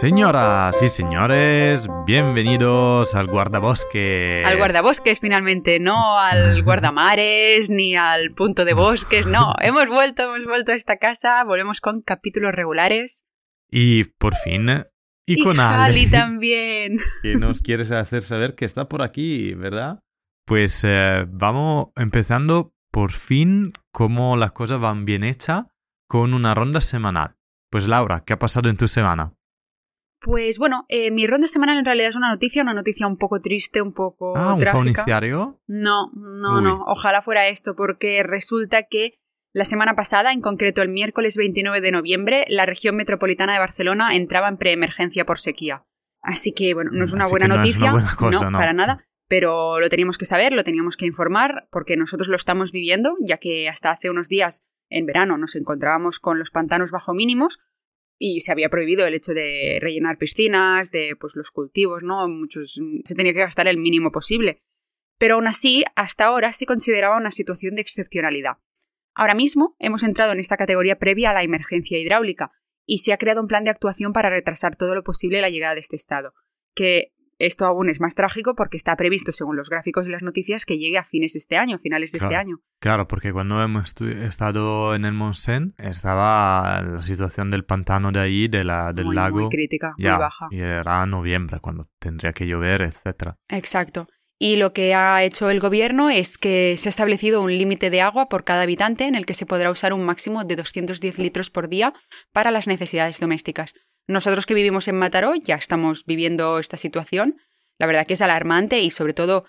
[0.00, 4.44] Señoras y señores, bienvenidos al guardabosques.
[4.44, 9.54] Al guardabosques finalmente, no al guardamares ni al punto de bosques, no.
[9.58, 13.24] hemos vuelto, hemos vuelto a esta casa, volvemos con capítulos regulares.
[13.70, 14.68] Y por fin,
[15.24, 16.98] y, Y con Ale, también.
[17.22, 20.00] que nos quieres hacer saber que está por aquí, ¿verdad?
[20.44, 25.64] Pues eh, vamos empezando por fin cómo las cosas van bien hechas
[26.06, 27.36] con una ronda semanal.
[27.70, 29.32] Pues Laura, ¿qué ha pasado en tu semana?
[30.26, 33.40] Pues bueno, eh, mi ronda semanal en realidad es una noticia, una noticia un poco
[33.40, 35.04] triste, un poco Ah, un trágica.
[35.68, 36.64] No, no, Uy.
[36.64, 36.82] no.
[36.88, 39.20] Ojalá fuera esto, porque resulta que
[39.52, 44.16] la semana pasada, en concreto el miércoles 29 de noviembre, la región metropolitana de Barcelona
[44.16, 45.86] entraba en preemergencia por sequía.
[46.22, 47.84] Así que, bueno, no es una Así buena no es noticia.
[47.84, 48.58] una buena cosa, no.
[48.58, 49.04] para nada.
[49.28, 53.38] Pero lo teníamos que saber, lo teníamos que informar, porque nosotros lo estamos viviendo, ya
[53.38, 57.60] que hasta hace unos días, en verano, nos encontrábamos con los pantanos bajo mínimos
[58.18, 62.28] y se había prohibido el hecho de rellenar piscinas, de pues los cultivos, ¿no?
[62.28, 64.62] Muchos se tenía que gastar el mínimo posible.
[65.18, 68.58] Pero aún así, hasta ahora se consideraba una situación de excepcionalidad.
[69.14, 72.52] Ahora mismo hemos entrado en esta categoría previa a la emergencia hidráulica
[72.84, 75.74] y se ha creado un plan de actuación para retrasar todo lo posible la llegada
[75.74, 76.34] de este estado.
[76.74, 80.64] Que esto aún es más trágico porque está previsto, según los gráficos y las noticias,
[80.64, 82.60] que llegue a fines de este año, finales de este año.
[82.80, 88.48] Claro, porque cuando hemos estado en el Monsen estaba la situación del pantano de ahí,
[88.48, 89.40] de la, del muy, lago.
[89.40, 90.46] muy crítica, ya, muy baja.
[90.50, 93.38] y era noviembre cuando tendría que llover, etcétera.
[93.48, 94.06] Exacto.
[94.38, 98.02] Y lo que ha hecho el gobierno es que se ha establecido un límite de
[98.02, 101.48] agua por cada habitante en el que se podrá usar un máximo de 210 litros
[101.48, 101.94] por día
[102.32, 103.72] para las necesidades domésticas.
[104.08, 107.36] Nosotros que vivimos en Mataró ya estamos viviendo esta situación.
[107.78, 109.44] La verdad que es alarmante y sobre todo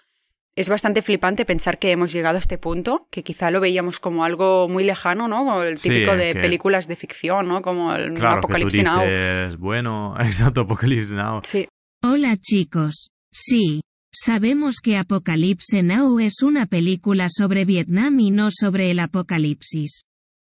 [0.55, 4.23] es bastante flipante pensar que hemos llegado a este punto, que quizá lo veíamos como
[4.23, 5.37] algo muy lejano, ¿no?
[5.45, 7.61] Como el Sí, típico de que- películas de ficción, ¿no?
[7.61, 9.57] Como el Claro, Apocalipsis que tú Now.
[9.59, 11.41] bueno, exacto, Apocalipsis Now.
[11.43, 11.67] Sí,
[12.03, 13.09] Hola chicos.
[13.31, 13.81] Sí,
[14.11, 20.01] sabemos que Apocalypse Now es una película sobre Vietnam y no sobre el apocalipsis.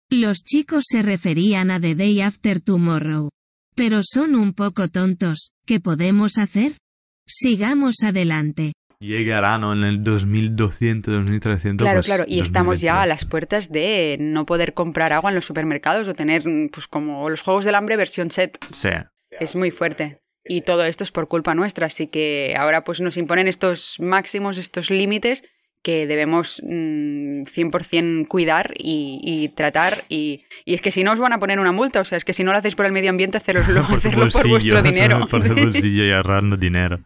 [0.09, 3.29] Los chicos se referían a The Day After Tomorrow.
[3.75, 6.77] Pero son un poco tontos, ¿qué podemos hacer?
[7.25, 8.73] Sigamos adelante.
[8.99, 9.73] Llegará, ¿no?
[9.73, 11.83] En el 2200, 2300.
[11.83, 13.07] Claro, pues, claro, y estamos ya a 2022.
[13.07, 17.41] las puertas de no poder comprar agua en los supermercados o tener, pues como los
[17.41, 18.57] Juegos del Hambre versión set.
[18.73, 18.89] Sí,
[19.31, 20.19] Es muy fuerte.
[20.45, 24.57] Y todo esto es por culpa nuestra, así que ahora pues nos imponen estos máximos,
[24.57, 25.43] estos límites
[25.83, 31.19] que debemos mm, 100% cuidar y, y tratar y, y es que si no os
[31.19, 32.91] van a poner una multa, o sea, es que si no lo hacéis por el
[32.93, 35.27] medio ambiente, haceroslo, por hacerlo por vuestro dinero.
[35.27, 35.49] por Sí.
[35.53, 36.99] bolsillo y ahorrando dinero.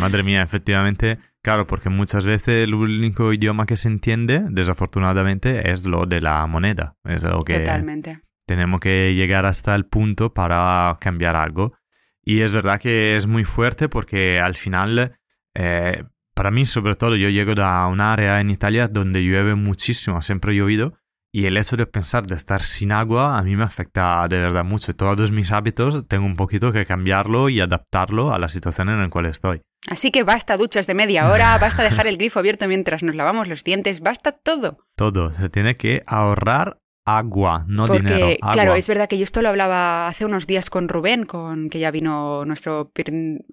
[0.00, 5.84] Madre mía, efectivamente, claro, porque muchas veces el único idioma que se entiende, desafortunadamente, es
[5.84, 6.96] lo de la moneda.
[7.04, 8.20] Es lo que Totalmente.
[8.46, 11.74] tenemos que llegar hasta el punto para cambiar algo.
[12.22, 15.16] Y es verdad que es muy fuerte porque al final,
[15.54, 16.02] eh,
[16.36, 20.52] para mí sobre todo, yo llego de un área en Italia donde llueve muchísimo, siempre
[20.52, 20.92] ha llovido.
[21.32, 24.64] Y el hecho de pensar de estar sin agua a mí me afecta de verdad
[24.64, 24.94] mucho.
[24.94, 29.08] Todos mis hábitos tengo un poquito que cambiarlo y adaptarlo a la situación en la
[29.08, 29.62] cual estoy.
[29.88, 33.48] Así que basta duchas de media hora, basta dejar el grifo abierto mientras nos lavamos
[33.48, 34.78] los dientes, basta todo.
[34.94, 35.32] Todo.
[35.32, 38.26] Se tiene que ahorrar agua, no Porque, dinero.
[38.42, 38.52] Agua.
[38.52, 41.78] claro, es verdad que yo esto lo hablaba hace unos días con Rubén, con que
[41.78, 42.92] ya vino nuestro,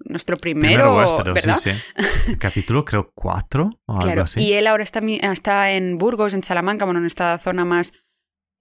[0.04, 1.54] nuestro primero, huésped, ¿verdad?
[1.56, 2.36] Sí, sí.
[2.38, 4.40] Capítulo creo cuatro o algo Claro, así.
[4.42, 7.92] y él ahora está, está en Burgos, en Salamanca, bueno, en esta zona más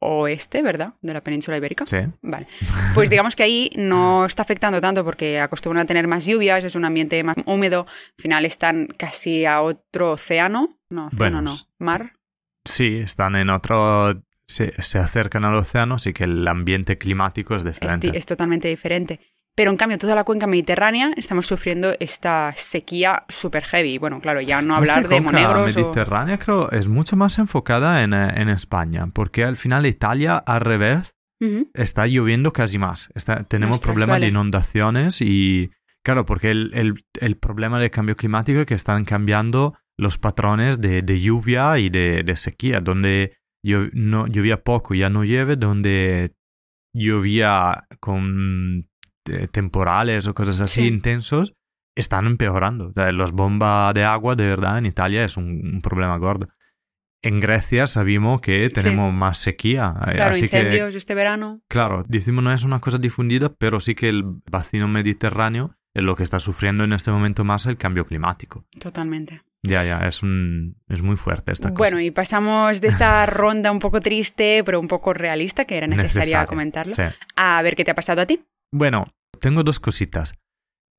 [0.05, 0.95] oeste, ¿verdad?
[1.01, 1.85] De la península ibérica.
[1.87, 1.97] Sí.
[2.21, 2.45] Vale.
[2.93, 6.75] Pues digamos que ahí no está afectando tanto porque acostumbran a tener más lluvias, es
[6.75, 7.87] un ambiente más húmedo.
[8.17, 10.77] Al final están casi a otro océano.
[10.89, 11.55] No, océano Bueno, no.
[11.79, 12.13] Mar.
[12.65, 14.21] Sí, están en otro...
[14.47, 18.11] Se, se acercan al océano, así que el ambiente climático es Es, diferente.
[18.11, 19.19] di- es totalmente diferente.
[19.55, 23.99] Pero en cambio, toda la cuenca mediterránea estamos sufriendo esta sequía super heavy.
[23.99, 25.79] Bueno, claro, ya no hablar de monegros o...
[25.81, 30.61] mediterránea creo es mucho más enfocada en, eh, en España, porque al final Italia al
[30.61, 31.69] revés Ujú.
[31.75, 33.11] está lloviendo casi más.
[33.13, 34.25] Está, tenemos Ostras, problemas vale.
[34.25, 35.69] de inundaciones y
[36.03, 40.81] claro, porque el, el- el problema del cambio climático es que están cambiando los patrones
[40.81, 45.55] de, de lluvia y de, de sequía, donde llo- no, llovía poco, ya no llueve,
[45.55, 46.33] donde
[46.93, 48.87] llovía con
[49.29, 50.87] eh, temporales o cosas así Sí.
[50.87, 51.53] intensos,
[51.95, 52.87] están empeorando.
[52.87, 55.45] O sea, las bombas de agua de verdad en Italia es un,
[55.75, 56.49] un problema gordo.
[57.23, 58.73] En Grecia sabemos que Sí.
[58.81, 59.95] tenemos más sequía.
[60.07, 61.61] eh, Claro, así que incendios este verano.
[61.69, 66.15] Claro, decimos no es una cosa difundida, pero sí que el vecino mediterráneo es lo
[66.17, 68.65] que está sufriendo en este momento más el cambio climático.
[68.79, 69.41] Totalmente.
[69.63, 72.03] Ya, ya, es un es muy fuerte esta Bueno, cosa.
[72.03, 76.19] y pasamos de esta ronda un poco triste, pero un poco realista, que era necesaria
[76.21, 77.03] Necesaria, comentarlo, Sí.
[77.37, 78.43] a ver qué te ha pasado a ti.
[78.73, 79.05] Bueno,
[79.39, 80.35] tengo dos cositas.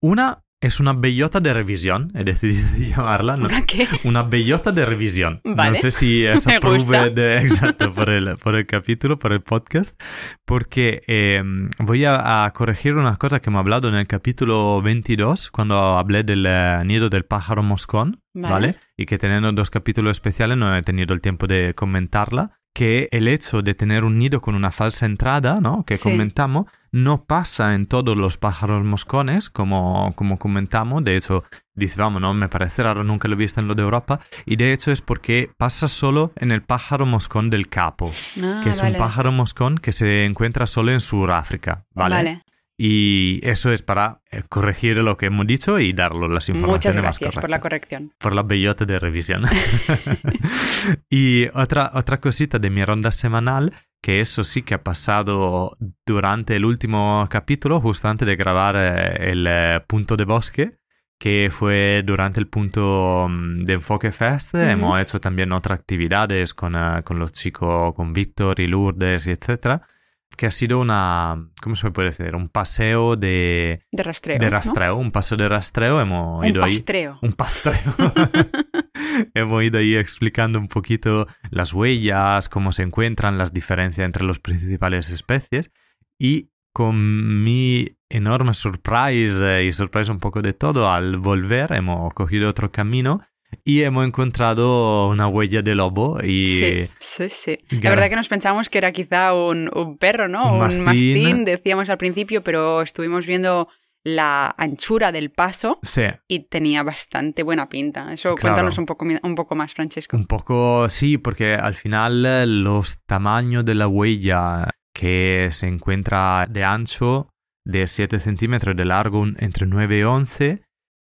[0.01, 3.37] Una es una bellota de revisión, he decidido llamarla.
[3.37, 3.47] ¿no?
[3.47, 3.87] ¿Una qué?
[4.05, 5.41] Una bellota de revisión.
[5.45, 5.71] Vale.
[5.73, 7.09] No sé si es Me gusta.
[7.11, 10.01] de, exacto, por el, por el capítulo, por el podcast,
[10.45, 11.43] porque eh,
[11.79, 16.23] voy a, a corregir una cosa que hemos hablado en el capítulo 22, cuando hablé
[16.23, 18.53] del eh, nido del pájaro moscón, Vale.
[18.53, 18.77] ¿vale?
[18.97, 23.29] Y que teniendo dos capítulos especiales no he tenido el tiempo de comentarla, que el
[23.29, 25.85] hecho de tener un nido con una falsa entrada, ¿no?
[25.85, 26.11] Que Sí.
[26.11, 31.03] comentamos, no pasa en todos los pájaros moscones, como, como comentamos.
[31.03, 31.43] De hecho,
[31.75, 34.21] dice, vamos, no, me parece raro, nunca lo he visto en lo de Europa.
[34.47, 38.13] Y de hecho es porque pasa solo en el pájaro moscón del capo,
[38.45, 38.93] Ah, que es vale.
[38.93, 42.15] un pájaro moscón que se encuentra solo en Sudáfrica, ¿vale?
[42.15, 42.43] Vale.
[42.77, 46.97] Y eso es para eh, corregir lo que hemos dicho y darlo las informaciones Muchas
[46.97, 48.13] más gracias por la corrección.
[48.19, 49.43] por la bellota de revisión.
[51.11, 53.73] y otra, otra cosita de mi ronda semanal,
[54.05, 59.31] que eso sí que ha pasado durante el último capítulo, justo antes de grabar eh,
[59.33, 60.77] el eh, punto de bosque,
[61.19, 64.57] que fue durante el punto mm, de Enfoque Fest.
[64.57, 69.31] Hemos hecho también otras actividades con, eh, con los chicos, con Víctor y Lourdes, y
[69.31, 69.89] etcétera.
[70.37, 72.35] Que ha sido una, ¿cómo se puede decir?
[72.35, 74.39] Un paseo de, De rastreo.
[74.39, 74.51] de ¿no?
[74.51, 76.01] rastreo, un paseo de rastreo.
[76.01, 76.73] Hemos Un ido ahí.
[76.73, 77.19] pastreo.
[77.23, 77.79] Un pastreo.
[79.35, 84.39] Hemos ido ahí explicando un poquito las huellas, cómo se encuentran, las diferencias entre las
[84.39, 85.71] principales especies.
[86.19, 92.13] Y con mi enorme surprise eh, y sorpresa un poco de todo, al volver hemos
[92.15, 93.21] cogido otro camino
[93.65, 97.59] y hemos encontrado una huella de lobo y Sí, sí, sí.
[97.83, 100.47] La verdad que nos pensamos que era quizá un, un perro, ¿no?
[100.55, 100.85] Un Un mastín.
[100.85, 101.45] mastín.
[101.45, 103.69] decíamos al principio, pero estuvimos viendo
[104.07, 108.13] la anchura del paso sí, y tenía bastante buena pinta.
[108.13, 108.41] Eso Claro.
[108.55, 110.17] cuéntanos un poco, un poco más, Francesco.
[110.17, 116.45] Un poco, sí, porque al final eh, los tamaños de la huella que se encuentra
[116.51, 117.31] de ancho
[117.65, 120.63] de 7 centímetros, de largo entre 9 y 11,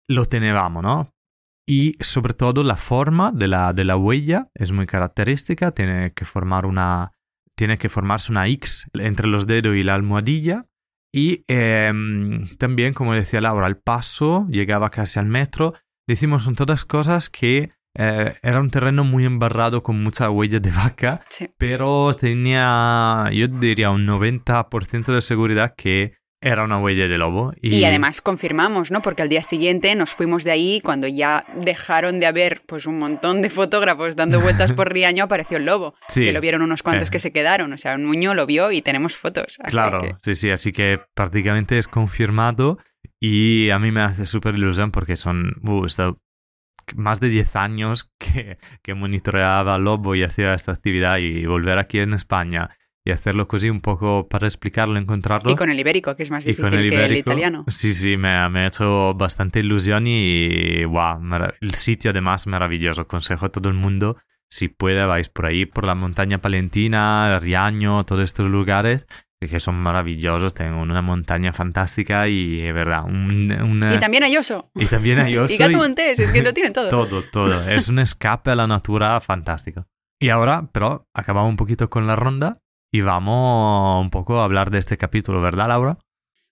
[0.08, 1.10] lo teníamos, ¿no?
[1.68, 6.24] Y sobre todo la forma de la, de la huella es muy característica, tiene que
[6.24, 7.12] formar una,
[7.56, 10.66] tiene que formarse una X entre los dedos y la almohadilla.
[11.12, 15.74] Y em, también, como decía Laura, el paso llegaba casi al metro.
[16.06, 20.70] Decimos son todas cosas que eh, era un terreno muy embarrado con mucha huella de
[20.70, 21.48] vaca, Sí.
[21.58, 27.52] pero tenía, yo diría, un 90% de seguridad que era una huella de lobo.
[27.60, 29.02] Y, Y además confirmamos, ¿no?
[29.02, 32.98] Porque al día siguiente nos fuimos de ahí cuando ya dejaron de haber pues un
[32.98, 35.94] montón de fotógrafos dando vueltas por Riaño, apareció el lobo.
[36.08, 36.24] Sí.
[36.24, 37.12] Que lo vieron unos cuantos Eh.
[37.12, 37.72] que se quedaron.
[37.72, 39.58] O sea, un muño lo vio y tenemos fotos.
[39.60, 42.78] Así Claro, que- sí, sí, así que prácticamente es confirmado
[43.18, 46.20] y a mí me hace súper ilusión porque son uh, esto-
[46.94, 51.98] más de 10 años que, que monitoreaba lobo y hacía esta actividad y volver aquí
[51.98, 52.70] en España
[53.06, 55.52] y hacerlo così un poco para explicarlo, encontrarlo.
[55.52, 57.64] Y con el ibérico, que es más difícil el que el ibérico, italiano.
[57.68, 61.18] Sí, sí, me, ha- me ha hecho bastante ilusión y wow,
[61.60, 63.06] el sitio además maravilloso.
[63.06, 64.16] Consejo a todo el mundo,
[64.50, 69.06] si puede, vais por ahí, por la montaña palentina, Riaño, todos estos lugares
[69.38, 70.54] que son maravillosos.
[70.54, 74.70] Tienen una montaña fantástica y es verdad, un, una- Y también hay oso.
[74.74, 76.88] y también hay oso Y gato y- montés, es que lo tienen todo.
[76.90, 77.68] todo, todo.
[77.70, 79.86] Es un escape a la natura fantástico.
[80.18, 82.58] Y ahora, pero, acabamos un poquito con la ronda
[82.96, 85.98] y vamos un poco a hablar de este capítulo, ¿verdad, Laura?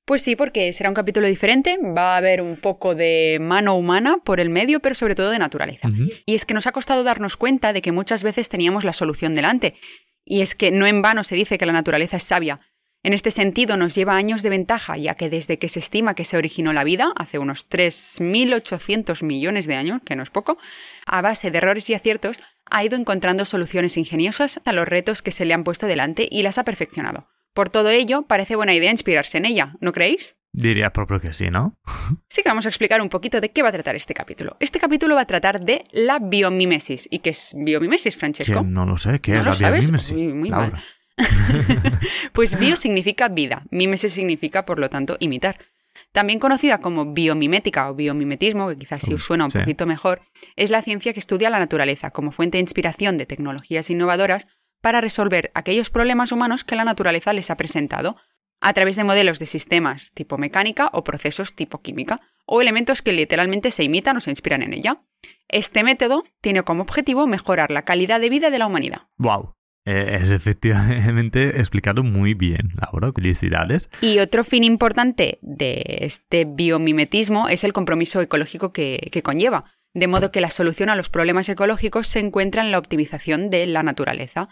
[0.04, 4.18] Pues sí, porque será un capítulo diferente, va a haber un poco de mano humana
[4.22, 5.88] por el medio, pero sobre todo de naturaleza.
[6.26, 9.32] Y es que nos ha costado darnos cuenta de que muchas veces teníamos la solución
[9.32, 9.74] delante.
[10.22, 12.60] Y es que no en vano se dice que la naturaleza es sabia.
[13.04, 16.24] En este sentido nos lleva años de ventaja, ya que desde que se estima que
[16.24, 20.56] se originó la vida, hace unos 3.800 millones de años, que no es poco,
[21.04, 25.32] a base de errores y aciertos, ha ido encontrando soluciones ingeniosas a los retos que
[25.32, 27.26] se le han puesto delante y las ha perfeccionado.
[27.52, 30.38] Por todo ello, parece buena idea inspirarse en ella, ¿no creéis?
[30.52, 31.76] Diría propio que sí, ¿no?
[32.30, 34.56] Sí que vamos a explicar un poquito de qué va a tratar este capítulo.
[34.60, 37.06] Este capítulo va a tratar de la biomimesis.
[37.10, 38.62] ¿Y qué es biomimesis, Francesco?
[38.62, 39.80] No lo sé, ¿qué ¿No es lo la sabes?
[39.80, 40.16] biomímesis?
[40.16, 40.82] Uy, muy Laura.
[42.32, 45.58] Pues bio significa vida, mimesis significa, por lo tanto, imitar.
[46.12, 49.60] También conocida como biomimética o biomimetismo, que quizás sí os suena un Sí.
[49.60, 50.22] poquito mejor,
[50.56, 54.48] es la ciencia que estudia la naturaleza como fuente de inspiración de tecnologías innovadoras
[54.80, 58.16] para resolver aquellos problemas humanos que la naturaleza les ha presentado,
[58.60, 63.12] a través de modelos de sistemas tipo mecánica o procesos tipo química, o elementos que
[63.12, 65.02] literalmente se imitan o se inspiran en ella.
[65.48, 69.02] Este método tiene como objetivo mejorar la calidad de vida de la humanidad.
[69.18, 69.54] Wow.
[69.86, 73.12] Eh, es efectivamente explicado muy bien, Laura.
[73.12, 73.90] Felicidades.
[74.00, 80.06] Y otro fin importante de este biomimetismo es el compromiso ecológico que, que conlleva, de
[80.08, 83.82] modo que la solución a los problemas ecológicos se encuentra en la optimización de la
[83.82, 84.48] naturaleza,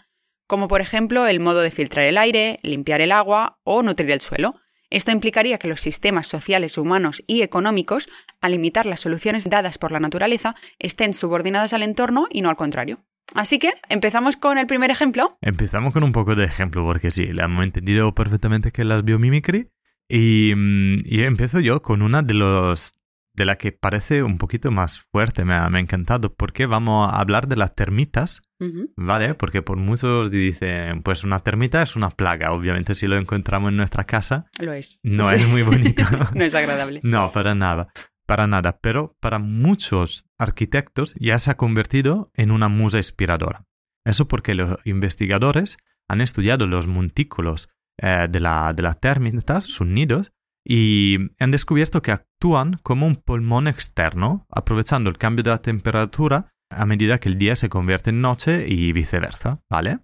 [0.47, 4.21] como por ejemplo el modo de filtrar el aire, limpiar el agua o nutrir el
[4.21, 4.55] suelo.
[4.91, 8.07] Esto implicaría que los sistemas sociales, humanos y económicos,
[8.41, 12.55] al limitar las soluciones dadas por la naturaleza, estén subordinadas al entorno y no al
[12.55, 13.03] contrario.
[13.35, 15.37] Así que empezamos con el primer ejemplo.
[15.41, 19.69] Empezamos con un poco de ejemplo, porque sí, le hemos entendido perfectamente que las biomimicry.
[20.09, 22.93] Y, mm, y empiezo yo con una de los
[23.35, 27.11] de la que parece un poquito más fuerte, me ha, me ha encantado, porque vamos
[27.11, 28.91] a hablar de las termitas, Ujú.
[28.95, 29.33] ¿vale?
[29.33, 33.77] Porque por muchos dicen, pues una termita es una plaga, obviamente si lo encontramos en
[33.77, 34.99] nuestra casa, Lo es.
[35.01, 35.35] no Sí.
[35.37, 36.03] es muy bonito.
[36.35, 36.99] no es agradable.
[37.03, 37.87] No, para nada,
[38.25, 38.79] para nada.
[38.81, 43.65] Pero para muchos arquitectos ya se ha convertido en una musa inspiradora.
[44.05, 45.77] Eso porque los investigadores
[46.07, 50.33] han estudiado los montículos eh, de, la, de las termitas, sus nidos,
[50.65, 56.53] y han descubierto que actúan como un pulmón externo, aprovechando el cambio de la temperatura
[56.69, 59.99] a medida que el día se convierte en noche y viceversa, ¿vale?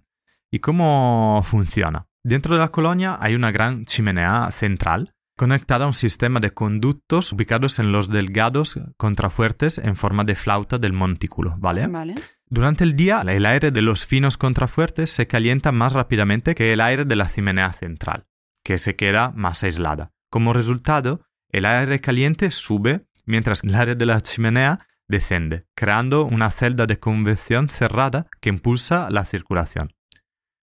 [0.52, 2.06] ¿Y cómo funciona?
[2.22, 7.32] Dentro de la colonia hay una gran chimenea central conectada a un sistema de conductos
[7.32, 11.86] ubicados en los delgados contrafuertes en forma de flauta del montículo, ¿vale?
[11.86, 12.16] Vale.
[12.44, 16.82] Durante el día, el aire de los finos contrafuertes se calienta más rápidamente que el
[16.82, 18.26] aire de la chimenea central,
[18.62, 20.12] que se queda más aislada.
[20.30, 26.50] Como resultado, el aire caliente sube mientras el aire de la chimenea descende, creando una
[26.50, 29.88] celda de convección cerrada que impulsa la circulación.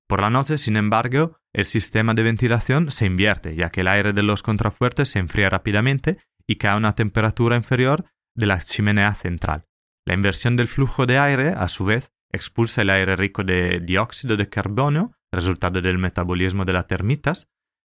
[0.08, 4.12] Por la noche, sin embargo, el sistema de ventilación se invierte, ya que el aire
[4.12, 8.04] de los contrafuertes se enfría rápidamente y cae a una temperatura inferior
[8.36, 9.66] de la chimenea central.
[10.04, 14.36] La inversión del flujo de aire, a su vez, expulsa el aire rico de dióxido
[14.36, 17.48] de carbono, resultado del metabolismo de las termitas,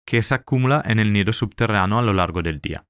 [0.05, 2.85] que se acumula en el nido subterráneo a lo largo del día.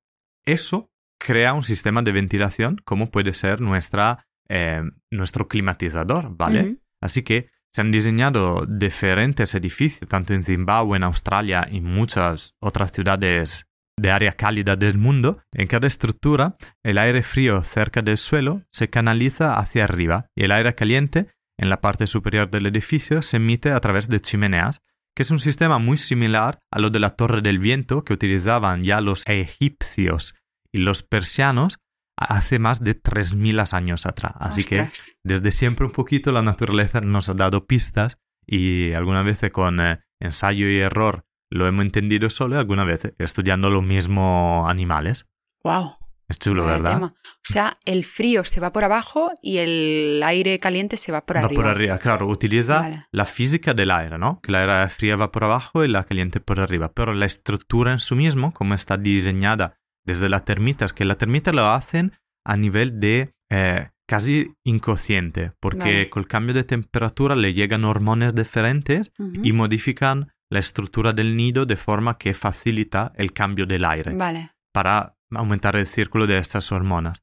[0.45, 6.77] Eso crea un sistema de ventilación como puede ser nuestra, eh, nuestro climatizador, ¿vale?
[7.01, 12.91] Así que se han diseñado diferentes edificios, tanto en Zimbabue, en Australia y muchas otras
[12.91, 13.67] ciudades
[14.01, 15.38] de área cálida del mundo.
[15.53, 20.53] En cada estructura, el aire frío cerca del suelo se canaliza hacia arriba y el
[20.53, 24.81] aire caliente en la parte superior del edificio se emite a través de chimeneas,
[25.15, 28.86] que es un sistema muy similar a lo de la Torre del Viento que utilizaban
[28.86, 30.34] ya los egipcios
[30.72, 31.77] y los persianos
[32.17, 34.33] hace más de 3.000 años atrás.
[34.39, 34.89] Así que
[35.24, 40.00] desde siempre un poquito la naturaleza nos ha dado pistas y algunas veces con eh,
[40.19, 45.29] ensayo y error lo hemos entendido solo y algunas veces estudiando los mismos animales.
[45.63, 45.95] Wow.
[46.29, 46.93] Es chulo, Vaya ¿verdad?
[46.95, 47.13] tema.
[47.25, 51.38] O sea, el frío se va por abajo y el aire caliente se va por
[51.38, 51.62] Va arriba.
[51.62, 53.05] por arriba, claro, utiliza Vale.
[53.12, 54.41] la física del aire, ¿no?
[54.41, 56.91] Que la aire fría va por abajo y la caliente por arriba.
[56.93, 59.76] Pero la estructura en sí mismo, como está diseñada
[60.07, 62.13] desde las termitas, que las termitas lo hacen
[62.45, 66.09] a nivel de eh, casi inconsciente, porque Vale.
[66.09, 69.11] con el cambio de temperatura le llegan hormonas diferentes
[69.43, 74.51] y modifican la estructura del nido de forma que facilita el cambio del aire Vale.
[74.73, 77.21] para aumentar el círculo de estas hormonas.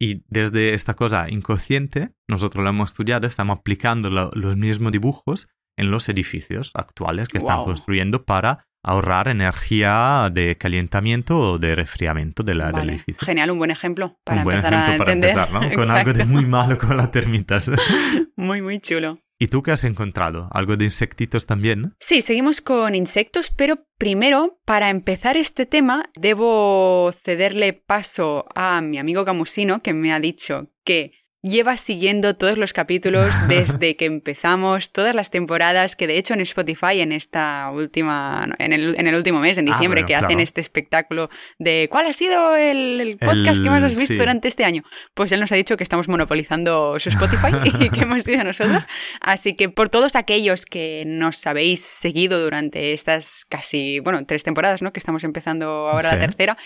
[0.00, 5.48] Y desde esta cosa inconsciente, nosotros lo hemos estudiado, estamos aplicando lo- los mismos dibujos
[5.76, 12.42] en los edificios actuales que están construyendo para ahorrar energía de calentamiento o de resfriamiento
[12.42, 13.24] de la- del edificio.
[13.24, 15.38] Genial, un buen ejemplo para Un buen empezar ejemplo a para entender.
[15.38, 15.76] empezar, ¿no?
[15.76, 17.70] Con algo de muy malo con las termitas.
[18.36, 19.20] Muy, muy chulo.
[19.38, 20.48] ¿Y tú qué has encontrado?
[20.52, 21.94] ¿Algo de insectitos también?
[22.00, 28.98] Sí, seguimos con insectos, pero primero, para empezar este tema, debo cederle paso a mi
[28.98, 31.12] amigo Camusino, que me ha dicho que
[31.42, 36.40] lleva siguiendo todos los capítulos desde que empezamos, todas las temporadas, que de hecho en
[36.40, 40.14] Spotify, en esta última, en el, en el último mes, en Ah, diciembre, bueno, que
[40.14, 40.42] hacen claro.
[40.42, 44.18] este espectáculo de ¿cuál ha sido el, el podcast que más has El- visto sí.
[44.18, 44.82] durante este año?
[45.14, 47.48] Pues él nos ha dicho que estamos monopolizando su Spotify
[47.80, 48.86] y que hemos sido nosotros.
[49.20, 54.80] Así que por todos aquellos que nos habéis seguido durante estas casi, bueno, tres temporadas,
[54.82, 54.92] ¿no?
[54.92, 56.14] Que estamos empezando ahora Sí.
[56.16, 56.56] la tercera.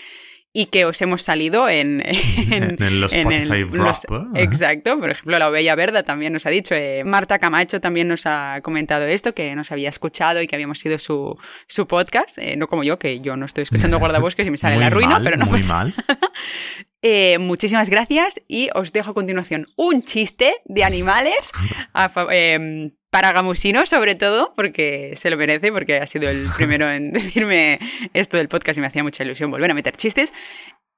[0.53, 2.01] Y que os hemos salido en...
[2.51, 4.41] en, En los en Spotify el- Wrap, los- ¿eh?
[4.43, 8.25] Exacto, por ejemplo, la Ovella Verda también nos ha dicho, eh, Marta Camacho también nos
[8.25, 11.37] ha comentado esto, que nos había escuchado y que habíamos sido su,
[11.67, 14.75] su podcast, eh, no como yo, que yo no estoy escuchando Guardabosques y me sale
[14.75, 15.93] Muy la ruina, mal, pero no muy pasa mal.
[17.03, 21.51] eh, muchísimas gracias y os dejo a continuación un chiste de animales
[21.93, 26.89] a em, para Gamusino sobre todo, porque se lo merece, porque ha sido el primero
[26.89, 27.79] en decirme
[28.13, 30.33] esto del podcast y me hacía mucha ilusión volver a meter chistes.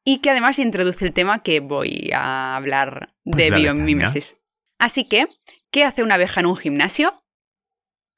[0.05, 4.37] Y que además introduce el tema que voy a hablar Pues de dale biomímesis.
[4.79, 5.27] Así que,
[5.71, 7.21] ¿qué hace una abeja en un gimnasio?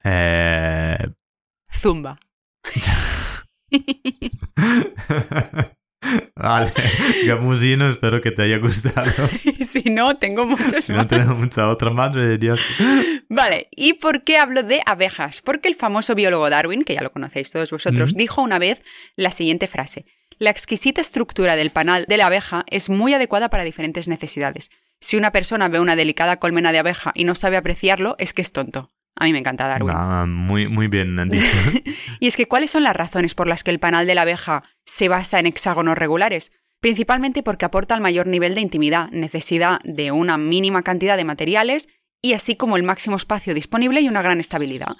[0.04, 0.96] Eh,
[1.70, 2.20] Zumba.
[6.36, 6.72] Vale,
[7.26, 9.10] Gamusino, espero que te haya gustado.
[9.44, 12.60] y si no, tengo muchos Si no tenemos mucha otra madre de Dios.
[13.28, 15.40] Vale, ¿y por qué hablo de abejas?
[15.40, 18.16] Porque el famoso biólogo Darwin, que ya lo conocéis todos vosotros, Mm.
[18.16, 18.82] dijo una vez
[19.16, 20.04] la siguiente frase.
[20.38, 24.70] La exquisita estructura del panal de la abeja es muy adecuada para diferentes necesidades.
[25.00, 28.42] Si una persona ve una delicada colmena de abeja y no sabe apreciarlo, es que
[28.42, 28.88] es tonto.
[29.16, 29.94] A mí me encanta Darwin.
[29.94, 31.44] Ah, muy, muy bien dicho.
[32.20, 34.64] Y es que, ¿cuáles son las razones por las que el panal de la abeja
[34.84, 36.52] se basa en hexágonos regulares?
[36.80, 41.88] Principalmente porque aporta el mayor nivel de intimidad, necesidad de una mínima cantidad de materiales
[42.20, 44.96] y así como el máximo espacio disponible y una gran estabilidad.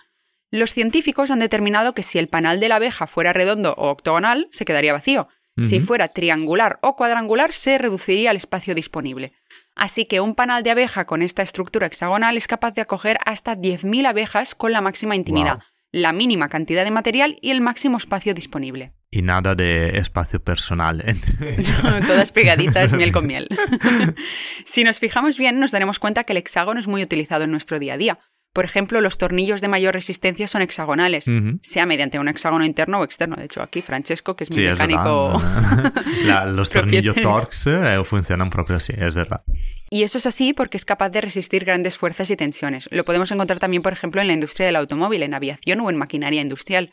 [0.51, 4.49] Los científicos han determinado que si el panal de la abeja fuera redondo o octogonal,
[4.53, 5.29] se quedaría vacío.
[5.61, 9.33] Si fuera triangular o cuadrangular, se reduciría el espacio disponible.
[9.75, 13.57] Así que un panal de abeja con esta estructura hexagonal es capaz de acoger hasta
[13.57, 15.65] 10.000 abejas con la máxima intimidad, Wow.
[15.93, 18.93] la mínima cantidad de material y el máximo espacio disponible.
[19.11, 21.05] Y nada de espacio personal.
[22.07, 23.49] Todas pegaditas, miel con miel.
[24.65, 27.79] si nos fijamos bien, nos daremos cuenta que el hexágono es muy utilizado en nuestro
[27.79, 28.19] día a día.
[28.53, 31.25] Por ejemplo, los tornillos de mayor resistencia son hexagonales,
[31.63, 33.37] sea mediante un hexágono interno o externo.
[33.37, 35.41] De hecho, aquí Francesco, que es mi Sí, mecánico.
[36.25, 37.17] La- los tornillos.
[37.17, 39.43] Torx eh, funcionan propio así, es verdad.
[39.89, 42.89] Y eso es así porque es capaz de resistir grandes fuerzas y tensiones.
[42.93, 45.97] Lo podemos encontrar también, por ejemplo, en la industria del automóvil, en aviación o en
[45.97, 46.91] maquinaria industrial.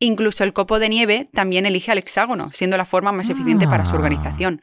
[0.00, 3.84] Incluso el copo de nieve también elige al hexágono, siendo la forma más eficiente para
[3.84, 3.98] su Ah.
[3.98, 4.62] organización.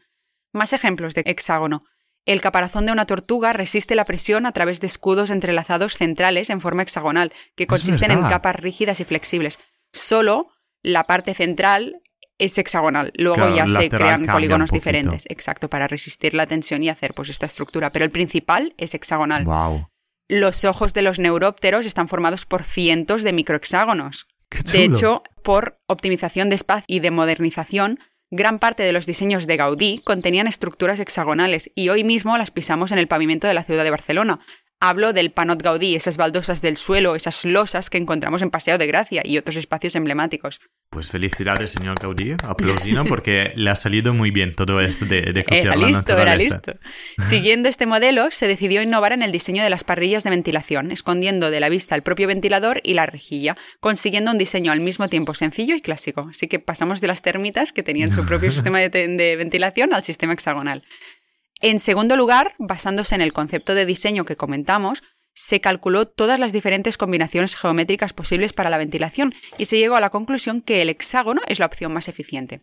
[0.53, 1.83] Más ejemplos de hexágono.
[2.27, 6.59] El caparazón de una tortuga resiste la presión a través de escudos entrelazados centrales en
[6.59, 9.59] forma hexagonal, que consisten en capas rígidas y flexibles.
[9.93, 10.49] Solo
[10.83, 12.01] la parte central
[12.37, 13.13] es hexagonal.
[13.15, 15.23] Luego Claro, ya se crean polígonos diferentes.
[15.29, 17.93] Exacto, para resistir la tensión y hacer pues esta estructura.
[17.93, 19.45] Pero el principal es hexagonal.
[19.45, 19.87] Wow.
[20.27, 24.27] Los ojos de los neurópteros están formados por cientos de microhexágonos.
[24.73, 29.57] De hecho, por optimización de espacio y de modernización, gran parte de los diseños de
[29.57, 33.83] Gaudí contenían estructuras hexagonales y hoy mismo las pisamos en el pavimento de la ciudad
[33.83, 34.39] de Barcelona.
[34.79, 38.85] Hablo del Panot Gaudí, esas baldosas del suelo, esas losas que encontramos en Paseo de
[38.85, 40.59] Gracia y otros espacios emblemáticos.
[40.91, 42.33] Pues felicidades, señor Gaudí.
[42.43, 46.17] Aplausino porque le ha salido muy bien todo esto de, de copiar Era la listo,
[46.17, 46.73] era listo.
[47.17, 51.49] Siguiendo este modelo, se decidió innovar en el diseño de las parrillas de ventilación, escondiendo
[51.49, 55.33] de la vista el propio ventilador y la rejilla, consiguiendo un diseño al mismo tiempo
[55.33, 56.27] sencillo y clásico.
[56.29, 59.93] Así que pasamos de las termitas, que tenían su propio sistema de, te- de ventilación,
[59.95, 60.83] al sistema hexagonal.
[61.59, 66.51] En segundo lugar, basándose en el concepto de diseño que comentamos, se calculó todas las
[66.51, 70.89] diferentes combinaciones geométricas posibles para la ventilación y se llegó a la conclusión que el
[70.89, 72.61] hexágono es la opción más eficiente.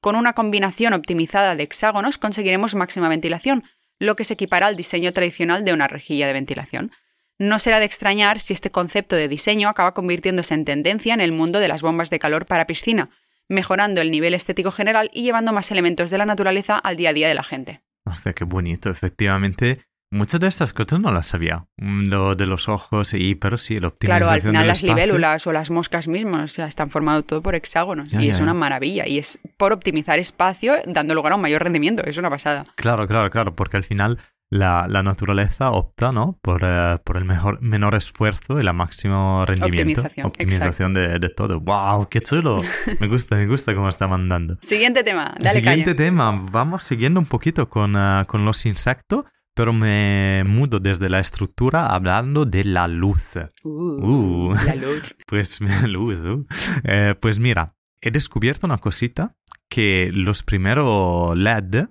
[0.00, 3.64] Con una combinación optimizada de hexágonos conseguiremos máxima ventilación,
[3.98, 6.92] lo que se equipará al diseño tradicional de una rejilla de ventilación.
[7.38, 11.32] No será de extrañar si este concepto de diseño acaba convirtiéndose en tendencia en el
[11.32, 13.10] mundo de las bombas de calor para piscina,
[13.48, 17.12] mejorando el nivel estético general y llevando más elementos de la naturaleza al día a
[17.12, 17.80] día de la gente.
[18.06, 18.90] Hostia, qué bonito.
[18.90, 19.80] Efectivamente,
[20.10, 21.66] muchas de estas cosas no las sabía.
[21.76, 24.94] Mm, Lo de los ojos, y, pero sí, la optimización Claro, al final las espacio.
[24.94, 28.30] libélulas o las moscas mismas o sea, están formados todo por hexágonos Ya, y ya,
[28.32, 28.44] es ya.
[28.44, 32.30] una maravilla y es por optimizar espacio dando lugar a un mayor rendimiento, es una
[32.30, 32.64] pasada.
[32.76, 34.18] Claro, claro, claro, porque al final
[34.50, 36.38] la, la naturaleza opta, ¿no?
[36.42, 40.00] Por, eh, por el mejor, menor esfuerzo y la máximo rendimiento.
[40.00, 41.60] Optimización, Optimización de, de todo.
[41.60, 42.08] ¡Wow!
[42.08, 42.58] ¡Qué chulo!
[43.00, 44.56] Me gusta, me gusta cómo está mandando.
[44.62, 45.96] Siguiente tema, dale Siguiente caña.
[45.96, 51.18] tema, vamos siguiendo un poquito con, eh, con los insectos, pero me mudo desde la
[51.18, 53.34] estructura hablando de la luz.
[53.64, 54.54] Uh, Uh.
[54.64, 55.16] La luz.
[55.26, 56.46] Pues, luz, uh.
[56.84, 59.30] Eh, pues mira, he descubierto una cosita
[59.68, 61.86] que los primeros LED,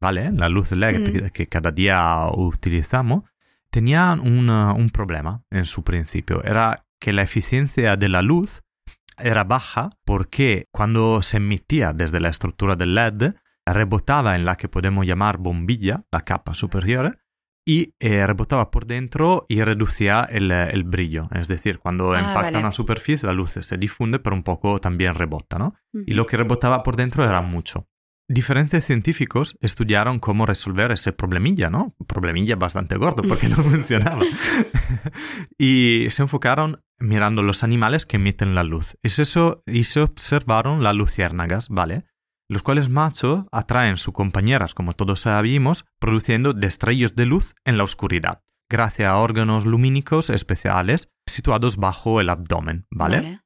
[0.00, 0.30] ¿vale?
[0.32, 1.04] La luz LED Mm.
[1.12, 3.24] que, que cada día utilizamos,
[3.70, 6.42] tenían un, uh, un problema en su principio.
[6.44, 8.62] Era que la eficiencia de la luz
[9.18, 13.34] era baja porque cuando se emitía desde la estructura del LED,
[13.66, 17.18] rebotaba en la que podemos llamar bombilla, la capa superior,
[17.68, 21.28] y eh, rebotaba por dentro y reducía el, el brillo.
[21.32, 22.58] Es decir, cuando Ah, impacta vale.
[22.58, 25.74] una superficie, la luz se difunde, pero un poco también rebota, ¿no?
[25.92, 27.84] Y lo que rebotaba por dentro era mucho.
[28.28, 31.94] Diferentes científicos estudiaron cómo resolver ese problemilla, ¿no?
[32.08, 34.24] Problemilla bastante gordo porque no funcionaba.
[35.58, 38.96] y se enfocaron mirando los animales que emiten la luz.
[39.02, 42.04] Es eso, y se observaron las luciérnagas, ¿vale?
[42.48, 47.84] Los cuales machos atraen sus compañeras, como todos sabemos, produciendo destellos de luz en la
[47.84, 53.40] oscuridad, gracias a órganos lumínicos especiales situados bajo el abdomen, ¿vale?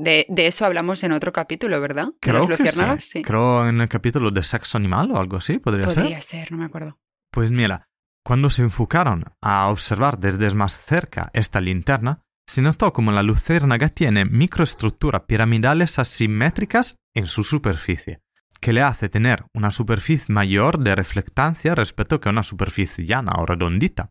[0.00, 2.10] De, de eso hablamos en otro capítulo, ¿verdad?
[2.20, 3.22] Creo las que sí.
[3.22, 6.04] Creo en el capítulo de sexo animal o algo así, podría, ser.
[6.04, 7.00] Podría ser, no me acuerdo.
[7.32, 7.88] Pues mira,
[8.24, 13.88] cuando se enfocaron a observar desde más cerca esta linterna, se notó como la luciérnaga
[13.88, 18.20] tiene microestructuras piramidales asimétricas en su superficie.
[18.60, 23.46] que le hace tener una superficie mayor de reflectancia respecto que una superficie llana o
[23.46, 24.10] redondita,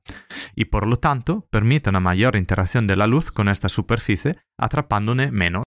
[0.55, 5.31] y por lo tanto permite una mayor interacción de la luz con esta superficie, atrapándole
[5.31, 5.63] menos.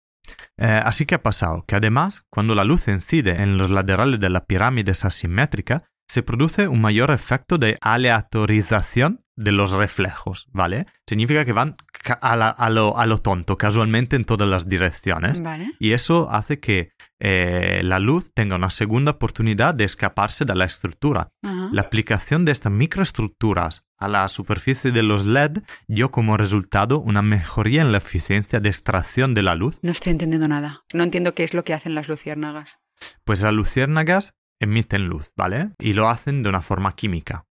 [0.61, 4.29] Eh, así que ha pasado que además, cuando la luz incide en los laterales de
[4.29, 10.85] la pirámide asimétrica, se produce un mayor efecto de aleatorización de los reflejos, ¿vale?
[11.07, 11.77] Significa que van
[12.21, 15.41] a, lo, tonto, casualmente en todas las direcciones.
[15.79, 20.65] Y eso hace que eh, la luz tenga una segunda oportunidad de escaparse de la
[20.65, 21.29] estructura.
[21.71, 27.21] La aplicación de estas microestructuras a la superficie de los LED dio como resultado una
[27.21, 29.79] mejoría en la eficiencia de extracción de la luz.
[29.83, 30.83] No estoy entendiendo nada.
[30.93, 32.79] No entiendo qué es lo que hacen las luciérnagas.
[33.23, 35.71] Pues las luciérnagas emiten luz, ¿vale?
[35.79, 37.45] Y lo hacen de una forma química.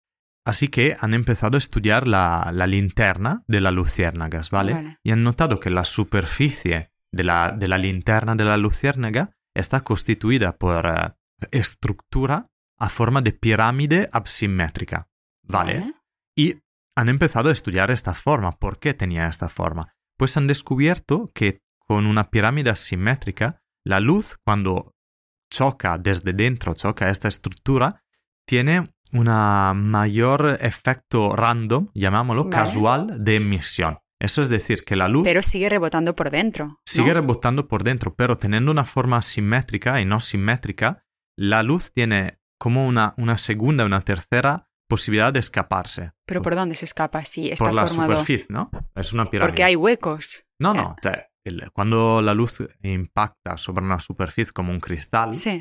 [0.47, 4.99] Así que han empezado a estudiar la, linterna de las luciérnagas, ¿vale?
[5.03, 9.81] Y han notado que la superficie de la, de la linterna de la luciérnaga está
[9.81, 11.13] constituida por eh,
[11.51, 12.45] estructura
[12.79, 15.09] a forma de pirámide asimétrica,
[15.43, 15.95] ¿vale?
[16.37, 16.57] Y
[16.97, 18.53] han empezado a estudiar esta forma.
[18.53, 19.95] ¿Por qué tenía esta forma?
[20.19, 24.94] Pues han descubierto que con una pirámide asimétrica, la luz cuando
[25.51, 28.03] choca desde dentro, choca esta estructura,
[28.47, 33.99] tiene un mayor efecto random, llamámoslo, casual de emisión.
[34.21, 35.25] Eso es decir, que la luz...
[35.25, 36.79] Pero sigue rebotando por dentro.
[36.87, 41.05] Sigue rebotando por dentro, pero teniendo una forma simétrica y no simétrica,
[41.37, 46.13] la luz tiene como una, una segunda, una tercera posibilidad de escaparse.
[46.27, 47.25] ¿Pero por dónde se escapa?
[47.25, 48.13] Sí, está por la formado...
[48.13, 48.71] superficie, ¿no?
[48.95, 49.49] Es una pirámide.
[49.49, 50.45] Porque hay huecos.
[50.59, 50.97] No, no.
[51.05, 51.27] Eh.
[51.73, 55.61] Cuando la luz impacta sobre una superficie como un cristal, sí.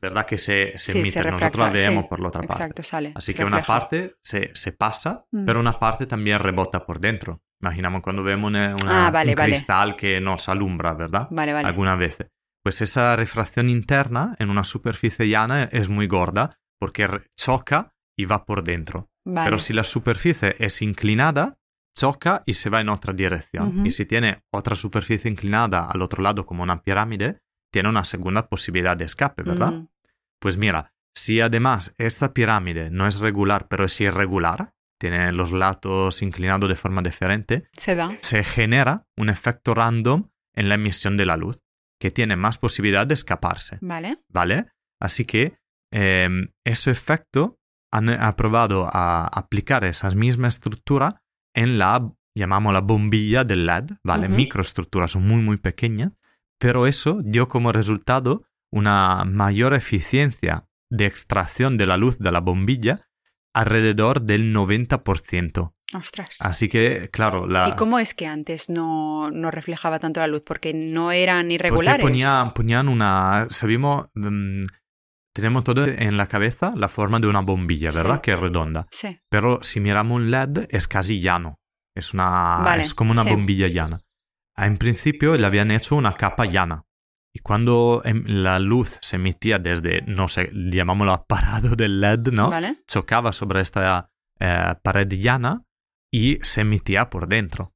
[0.00, 0.26] ¿verdad?
[0.26, 1.22] Que se, se emite.
[1.22, 2.54] Nosotros la vemos por la otra parte.
[2.54, 3.12] Exacto, sale.
[3.14, 5.44] Así que una parte se, se pasa, mm.
[5.44, 7.42] pero una parte también rebota por dentro.
[7.60, 8.74] Imaginamos cuando vemos una,
[9.08, 11.28] ah, un cristal que nos alumbra, ¿verdad?
[11.30, 11.68] Vale, vale.
[11.68, 12.28] Algunas veces.
[12.62, 18.44] Pues esa refracción interna en una superficie llana es muy gorda porque choca y va
[18.44, 19.10] por dentro.
[19.24, 21.58] Pero si la superficie es inclinada,
[22.00, 23.86] choca y se va en otra dirección.
[23.86, 28.48] Y si tiene otra superficie inclinada al otro lado como una pirámide, tiene una segunda
[28.48, 29.72] posibilidad de escape, ¿verdad?
[29.72, 29.88] Mm.
[30.40, 36.22] Pues mira, si además esta pirámide no es regular, pero es irregular, tiene los lados
[36.22, 38.16] inclinados de forma diferente, se, da.
[38.20, 41.62] se genera un efecto random en la emisión de la luz,
[42.00, 43.76] que tiene más posibilidad de escaparse.
[43.82, 44.16] Vale.
[44.28, 44.66] ¿Vale?
[44.98, 45.58] Así que
[45.92, 47.58] em, ese efecto
[47.92, 51.22] han aprobado a aplicar esa misma estructura
[51.54, 54.28] en la, llamamos la bombilla del LED, ¿vale?
[54.28, 56.12] Microestructuras, son muy, muy pequeñas,
[56.58, 62.40] pero eso dio como resultado una mayor eficiencia de extracción de la luz de la
[62.40, 63.08] bombilla
[63.52, 65.72] alrededor del 90%.
[65.92, 66.36] Ostras.
[66.40, 67.68] Así que, claro, la...
[67.68, 70.44] ¿Y cómo es que antes no, no reflejaba tanto la luz?
[70.44, 72.00] Porque no eran irregulares.
[72.00, 73.48] Porque ponían, ponían una...
[73.50, 74.06] Sabemos...
[74.14, 74.60] Mm,
[75.34, 78.20] tenemos todo en la cabeza la forma de una bombilla, ¿verdad?
[78.20, 78.86] Que es redonda.
[78.90, 79.18] Sí.
[79.28, 81.60] Pero si miramos un LED es casi llano.
[81.94, 84.00] Es, una, es como una bombilla llana.
[84.56, 86.84] Ah, en principio le habían hecho una capa llana.
[87.32, 92.50] Y cuando em, la luz se emitía desde, no sé, llamámoslo aparato del LED, ¿no?
[92.86, 95.64] Chocaba sobre esta eh, pared llana
[96.12, 97.68] y se emitía por dentro.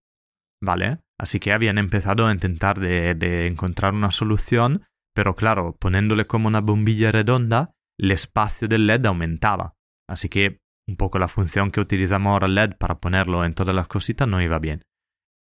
[0.60, 0.98] ¿Vale?
[1.18, 6.60] Así que habían empezado a intentar de, encontrar una solución, pero claro, poniéndole como una
[6.60, 9.74] bombilla redonda, el espacio del LED aumentaba.
[10.08, 13.86] Así que un poco la función que utilizamos ahora LED para ponerlo en todas las
[13.86, 14.82] cositas no iba bien.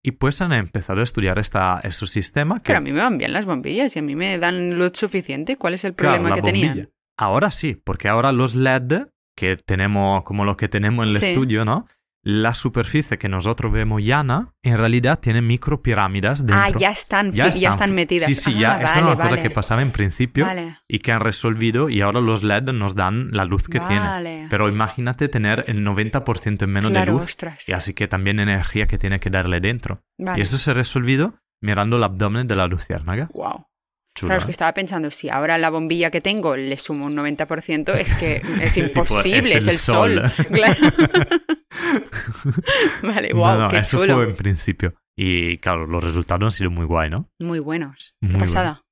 [0.03, 2.59] Y pues han empezado a estudiar esta, este sistema.
[2.59, 2.67] Que...
[2.67, 5.57] Pero a mí me van bien las bombillas y a mí me dan luz suficiente.
[5.57, 6.89] ¿Cuál es el problema que tenían?
[7.17, 11.63] Ahora sí, porque ahora los LED que tenemos como lo que tenemos en el estudio,
[11.63, 11.87] ¿no?
[12.21, 16.57] La superficie que nosotros vemos llana, en realidad tiene micropirámides dentro.
[16.57, 18.27] Ah, ya están, ya están, metidas.
[18.27, 18.75] Sí, sí, ya.
[18.75, 20.45] Ah, esa es una cosa que pasaba en principio
[20.87, 24.47] y que han resolvido y ahora los LED nos dan la luz que tiene.
[24.49, 28.97] Pero imagínate tener el 90% en menos de luz y así que también energía que
[28.97, 30.03] tiene que darle dentro.
[30.17, 33.29] Y eso se ha resolvido mirando el abdomen de la luciérnaga.
[33.33, 33.65] Wow.
[34.13, 37.93] claro, es que estaba pensando, si ahora la bombilla que tengo le sumo un 90%,
[37.99, 40.31] es que es imposible, es, el, sol.
[40.35, 40.45] sol.
[40.47, 40.79] Claro.
[43.03, 44.15] vale, wow, qué eso chulo.
[44.15, 44.93] fue en principio.
[45.15, 47.29] Y claro, los resultados han sido muy guay, ¿no?
[47.39, 48.15] Muy buenos.
[48.21, 48.83] Qué pasada.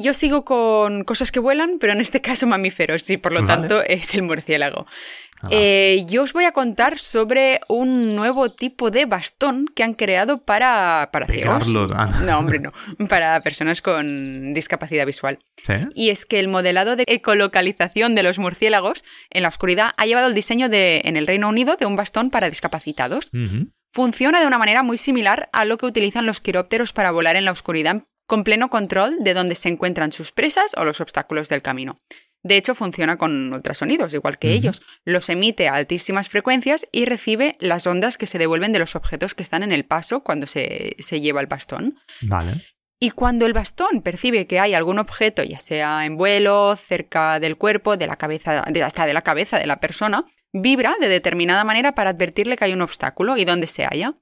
[0.00, 3.82] Yo sigo con cosas que vuelan, pero en este caso mamíferos, y por lo tanto
[3.82, 4.86] es el murciélago.
[5.42, 5.48] Ah.
[5.50, 10.44] Eh, yo os voy a contar sobre un nuevo tipo de bastón que han creado
[10.44, 11.66] para, para ciegos.
[11.94, 12.20] Ah.
[12.22, 12.72] No, hombre, no.
[13.08, 15.38] Para personas con discapacidad visual.
[15.62, 15.74] ¿Sí?
[15.94, 20.28] Y es que el modelado de ecolocalización de los murciélagos en la oscuridad ha llevado
[20.28, 23.30] el diseño de, en el Reino Unido de un bastón para discapacitados.
[23.92, 27.44] Funciona de una manera muy similar a lo que utilizan los quirópteros para volar en
[27.44, 31.62] la oscuridad con pleno control de dónde se encuentran sus presas o los obstáculos del
[31.62, 31.96] camino.
[32.44, 34.82] De hecho, funciona con ultrasonidos, igual que ellos.
[35.04, 39.34] Los emite a altísimas frecuencias y recibe las ondas que se devuelven de los objetos
[39.34, 41.98] que están en el paso cuando se, se lleva el bastón.
[42.22, 42.52] Vale.
[43.00, 47.56] Y cuando el bastón percibe que hay algún objeto, ya sea en vuelo, cerca del
[47.56, 51.64] cuerpo, de la cabeza, de- hasta de la cabeza de la persona, vibra de determinada
[51.64, 54.14] manera para advertirle que hay un obstáculo y dónde se halla.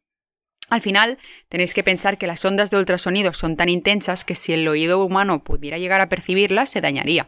[0.70, 4.52] Al final, tenéis que pensar que las ondas de ultrasonido son tan intensas que si
[4.52, 7.26] el oído humano pudiera llegar a percibirlas, se dañaría.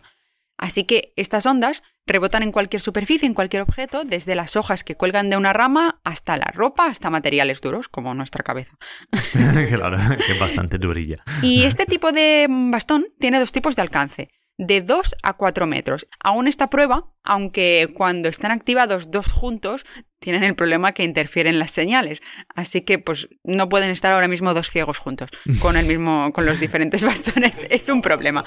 [0.59, 4.95] Así que estas ondas rebotan en cualquier superficie, en cualquier objeto, desde las hojas que
[4.95, 8.77] cuelgan de una rama hasta la ropa, hasta materiales duros, como nuestra cabeza.
[9.69, 11.25] claro, que es bastante durilla.
[11.41, 16.07] Y este tipo de bastón tiene dos tipos de alcance, de 2 a 4 metros.
[16.23, 19.85] Aún esta prueba, aunque cuando están activados dos juntos,
[20.21, 22.23] tienen el problema que interfieren las señales.
[22.55, 25.31] Así que pues no pueden estar ahora mismo dos ciegos juntos
[25.61, 28.45] con el mismo con los diferentes bastones, es un problema.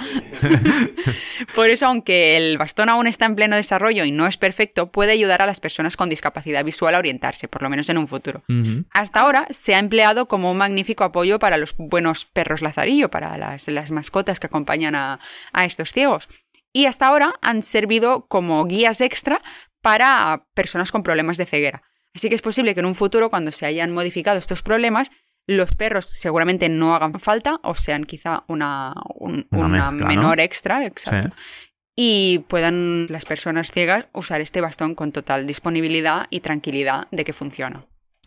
[1.56, 5.12] Por eso aunque el bastón aún está en pleno desarrollo y no es perfecto, puede
[5.12, 8.44] ayudar a las personas con discapacidad visual a orientarse, por lo menos en un futuro.
[8.92, 13.38] Hasta ahora se ha empleado como un magnífico apoyo para los buenos perros lazarillo, para
[13.38, 15.20] las, las mascotas que acompañan a,
[15.52, 16.30] a estos ciegos.
[16.74, 19.38] Y hasta ahora han servido como guías extra
[19.82, 21.84] para personas con problemas de ceguera.
[22.16, 25.12] Así que es posible que en un futuro, cuando se hayan modificado estos problemas,
[25.48, 30.08] los perros seguramente no hagan falta o sean quizá una, un- Una una mezcla, ¿no?
[30.08, 31.30] menor extra, exacto.
[31.36, 31.70] Sí.
[31.96, 37.34] Y puedan las personas ciegas usar este bastón con total disponibilidad y tranquilidad de que
[37.34, 37.86] funciona.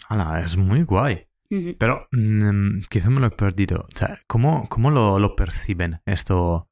[0.08, 1.26] Ala, es muy guay.
[1.78, 3.86] Pero mm, quizá me lo he perdido.
[3.92, 6.68] O sea, ¿cómo, cómo lo, lo perciben esto?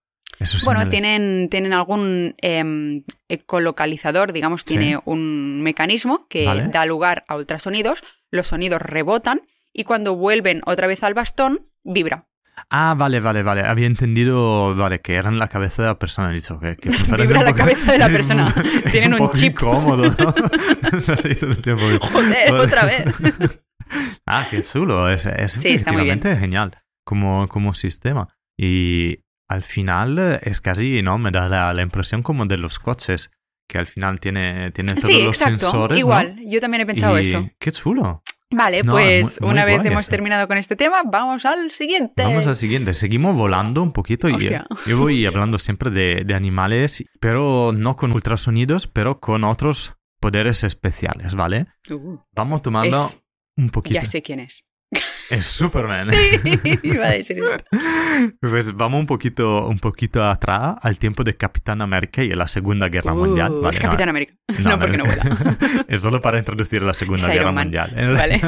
[0.65, 4.77] Bueno, tienen, tienen algún em, ecolocalizador, digamos, Sí.
[4.77, 6.69] tiene un mecanismo que Vale.
[6.69, 9.43] da lugar a ultrasonidos, los sonidos rebotan
[9.73, 12.27] y cuando vuelven otra vez al bastón, vibra.
[12.71, 13.63] Ah, vale, vale, vale.
[13.63, 16.31] Había entendido, vale, que eran la cabeza de la persona.
[16.31, 18.55] Dicho que, que Vibra un la cabeza de la persona.
[18.93, 19.53] Tienen un poco chip.
[19.53, 20.13] incómodo.
[22.01, 23.05] Joder, otra vez.
[24.27, 25.09] Ah, qué chulo.
[25.11, 26.21] Es, es Sí, está muy bien.
[26.23, 26.73] genial
[27.05, 28.29] como, como sistema.
[28.57, 31.19] Y al final es casi, ¿no?
[31.19, 33.31] Me da la, la impresión como de los coches,
[33.69, 35.61] que al final tiene, tiene todos Sí, los exacto.
[35.71, 35.95] sensores.
[35.97, 35.99] ¿no?
[35.99, 37.49] Igual, yo también he pensado Y eso.
[37.59, 38.23] Qué chulo.
[38.51, 40.11] Vale, No, pues muy- muy una vez hemos eso.
[40.11, 42.23] terminado con este tema, vamos al siguiente.
[42.23, 42.95] Vamos al siguiente.
[42.95, 44.65] Seguimos volando un poquito y Hostia.
[44.87, 50.63] yo voy hablando siempre de, de animales, pero no con ultrasonidos, pero con otros poderes
[50.63, 51.67] especiales, ¿vale?
[51.91, 53.23] Uh, Vamos tomando es-
[53.57, 53.95] un poquito.
[53.95, 54.65] ya sé quién es.
[55.31, 56.11] Es Superman.
[56.83, 57.65] Iba a decir esto.
[58.41, 62.89] Pues vamos un poquito, un poquito atrás al tiempo de Capitán América y la Segunda
[62.89, 63.53] Guerra Uh, Mundial.
[63.53, 64.35] Vale, es no, Capitán América.
[64.65, 65.25] No, porque no vuela.
[65.89, 67.65] es solo para introducir la Segunda Guerra Man.
[67.67, 67.93] Mundial.
[68.17, 68.41] Vale.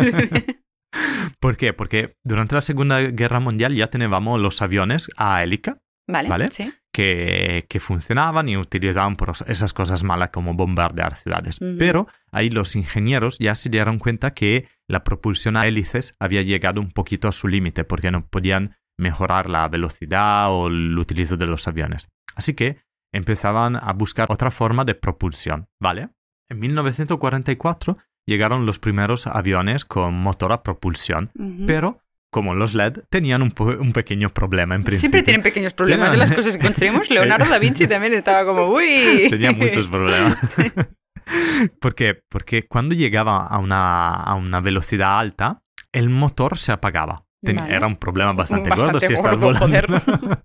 [1.41, 1.73] ¿Por qué?
[1.73, 6.49] Porque durante la Segunda Guerra Mundial ya teníamos los aviones a hélica Vale, Vale.
[6.51, 6.73] sí.
[6.97, 11.59] Que, que funcionaban y utilizaban por esas cosas malas como bombardear ciudades.
[11.79, 16.81] Pero ahí los ingenieros ya se dieron cuenta que la propulsión a hélices había llegado
[16.81, 21.45] un poquito a su límite porque no podían mejorar la velocidad o el utilizo de
[21.45, 22.09] los aviones.
[22.35, 22.79] Así que
[23.13, 26.09] empezaban a buscar otra forma de propulsión, ¿vale?
[26.49, 31.31] En 1944 llegaron los primeros aviones con motor a propulsión,
[31.67, 32.01] pero
[32.33, 35.01] como los LED tenían un, un pequeño problema en principio.
[35.01, 37.11] Siempre tienen pequeños problemas en las cosas que construimos.
[37.11, 39.27] Leonardo da Vinci también estaba como, uy.
[39.31, 40.37] Tenía muchos problemas.
[41.81, 42.23] ¿Por qué?
[42.29, 45.62] Porque cuando llegaba a una, a una velocidad alta,
[45.93, 47.25] el motor se apagaba.
[47.45, 47.75] Ten- Vale.
[47.75, 50.43] Era un problema bastante, Bastante gordo si estás volando.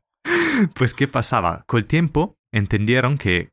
[0.75, 1.63] pues, ¿qué pasaba?
[1.67, 3.49] Con el tiempo entendieron que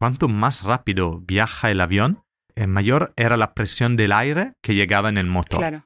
[0.00, 2.22] cuanto más rápido viaja el avión,
[2.54, 5.60] eh, mayor era la presión del aire que llegaba en el motor.
[5.60, 5.84] Claro.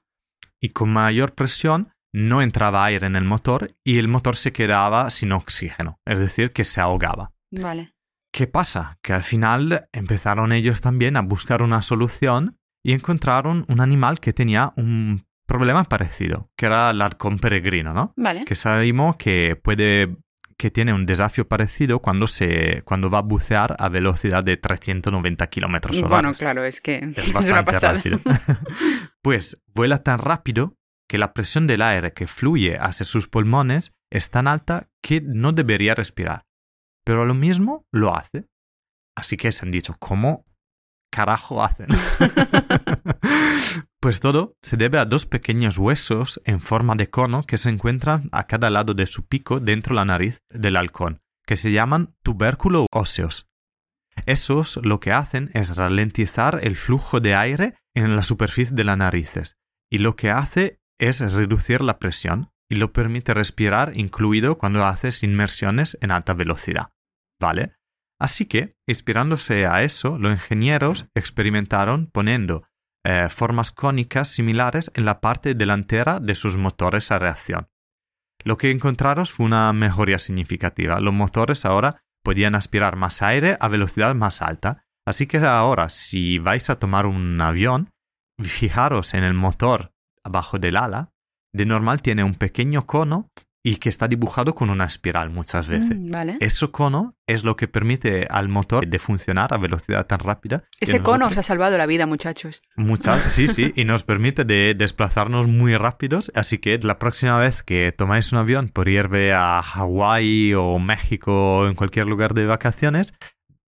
[0.66, 5.10] Y con mayor presión no entraba aire en el motor y el motor se quedaba
[5.10, 7.30] sin oxígeno, es decir, que se ahogaba.
[7.52, 7.94] Vale.
[8.32, 8.98] ¿Qué pasa?
[9.00, 14.32] Que al final empezaron ellos también a buscar una solución y encontraron un animal que
[14.32, 18.12] tenía un problema parecido, que era el halcón peregrino, ¿no?
[18.16, 18.44] Vale.
[18.44, 20.16] Que sabemos que puede
[20.58, 25.46] que tiene un desafío parecido cuando se cuando va a bucear a velocidad de 390
[25.48, 26.08] kilómetros hora.
[26.08, 28.00] Bueno, claro, es que es es una pasada.
[29.26, 30.76] pues vuela tan rápido
[31.08, 35.50] que la presión del aire que fluye hacia sus pulmones es tan alta que no
[35.50, 36.44] debería respirar.
[37.04, 38.46] Pero lo mismo lo hace.
[39.16, 40.44] Así que se han dicho, ¿cómo
[41.10, 41.88] carajo hacen?
[44.00, 48.28] pues todo se debe a dos pequeños huesos en forma de cono que se encuentran
[48.30, 52.14] a cada lado de su pico dentro de la nariz del halcón, que se llaman
[52.22, 53.48] tubérculo óseos.
[54.24, 58.98] Esos lo que hacen es ralentizar el flujo de aire en la superficie de las
[58.98, 59.56] narices
[59.90, 65.22] y lo que hace es reducir la presión y lo permite respirar incluido cuando haces
[65.22, 66.92] inmersiones en alta velocidad.
[67.40, 67.76] ¿Vale?
[68.18, 72.64] Así que, inspirándose a eso, los ingenieros experimentaron poniendo
[73.04, 77.68] eh, formas cónicas similares en la parte delantera de sus motores a reacción.
[78.42, 80.98] Lo que encontraron fue una mejoría significativa.
[81.00, 84.85] Los motores ahora podían aspirar más aire a velocidad más alta.
[85.06, 87.90] Así que ahora, si vais a tomar un avión,
[88.42, 89.92] fijaros en el motor
[90.24, 91.12] abajo del ala.
[91.54, 93.30] De normal tiene un pequeño cono
[93.66, 95.98] y que está dibujado con una espiral muchas veces.
[95.98, 96.36] Mm, vale.
[96.38, 100.62] Ese cono es lo que permite al motor de funcionar a velocidad tan rápida.
[100.78, 102.62] Ese cono os ha salvado la vida, muchachos.
[102.76, 106.30] Muchas, sí, sí, y nos permite de desplazarnos muy rápidos.
[106.36, 111.58] Así que la próxima vez que tomáis un avión por irme a Hawái o México
[111.58, 113.14] o en cualquier lugar de vacaciones,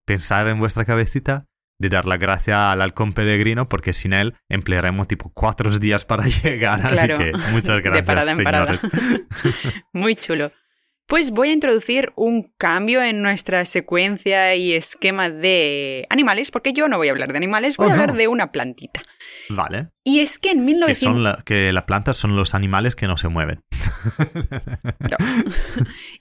[0.04, 1.46] pensar en vuestra cabecita
[1.78, 6.24] de dar la gracia al halcón peregrino porque sin él emplearemos tipo cuatro días para
[6.42, 6.80] llegar.
[6.80, 7.14] Claro.
[7.16, 7.92] Así que muchas gracias.
[7.94, 8.78] de parada en parada.
[9.92, 10.52] Muy chulo.
[11.06, 16.88] Pues voy a introducir un cambio en nuestra secuencia y esquema de animales, porque yo
[16.88, 18.16] no voy a hablar de animales, voy Oh, a hablar no.
[18.18, 19.02] de una plantita.
[19.50, 19.90] Vale.
[20.02, 20.98] Y es que en Que, 1900...
[21.14, 23.60] son la- que las plantas son los animales que no se mueven.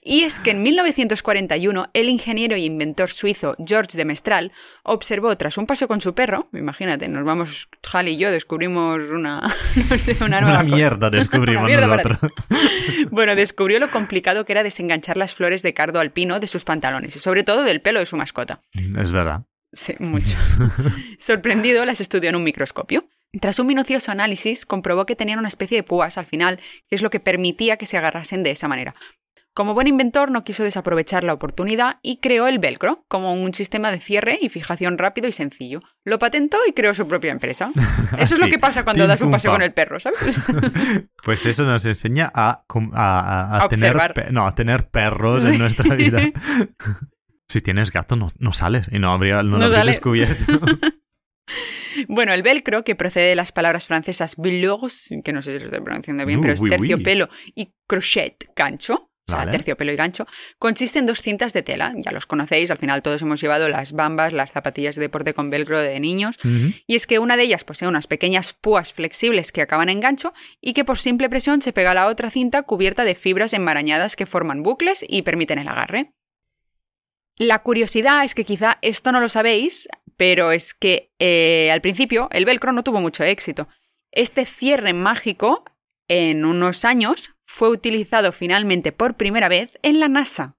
[0.06, 5.56] Y es que en 1941 el ingeniero e inventor suizo George de Mestral observó tras
[5.56, 9.42] un paseo con su perro, imagínate, nos vamos, Hal y yo descubrimos una,
[10.20, 12.32] una nueva Una mierda descubrimos Una mierda nosotros.
[13.10, 17.16] Bueno, descubrió lo complicado que era desenganchar las flores de cardo alpino de sus pantalones
[17.16, 18.60] y sobre todo del pelo de su mascota.
[18.74, 19.44] es verdad.
[19.72, 20.36] Sí, mucho.
[21.18, 23.04] Sorprendido, las estudió en un microscopio.
[23.40, 27.02] Tras un minucioso análisis, comprobó que tenían una especie de púas al final, que es
[27.02, 28.94] lo que permitía que se agarrasen de esa manera.
[29.56, 33.92] Como buen inventor, no quiso desaprovechar la oportunidad y creó el velcro como un sistema
[33.92, 35.80] de cierre y fijación rápido y sencillo.
[36.04, 37.70] Lo patentó y creó su propia empresa.
[38.18, 40.40] Eso es lo que pasa cuando das un paseo con el perro, ¿sabes?
[41.24, 43.96] Pues eso nos enseña a, com- a, a- a A tener,
[44.32, 46.20] no, a tener perros en nuestra vida.
[47.48, 50.60] si tienes gato, no, no sales y no habría, no, No habría descubierto.
[52.08, 55.66] Bueno, el velcro, que procede de las palabras francesas velours, que no sé si lo
[55.66, 56.70] estoy pronunciando bien, Uh, pero es oui.
[56.70, 59.52] terciopelo y crochet, gancho, o sea, Vale.
[59.52, 60.26] terciopelo y gancho,
[60.58, 61.94] consiste en dos cintas de tela.
[61.96, 65.48] Ya los conocéis, al final todos hemos llevado las bambas, las zapatillas de deporte con
[65.48, 66.36] velcro de niños.
[66.86, 70.34] Y es que una de ellas posee unas pequeñas púas flexibles que acaban en gancho
[70.60, 74.14] y que por simple presión se pega a la otra cinta cubierta de fibras enmarañadas
[74.14, 76.12] que forman bucles y permiten el agarre.
[77.36, 82.28] La curiosidad es que quizá esto no lo sabéis, pero es que eh, al principio
[82.30, 83.68] el velcro no tuvo mucho éxito.
[84.12, 85.64] Este cierre mágico,
[86.06, 90.56] en unos años, fue utilizado finalmente por primera vez en la NASA.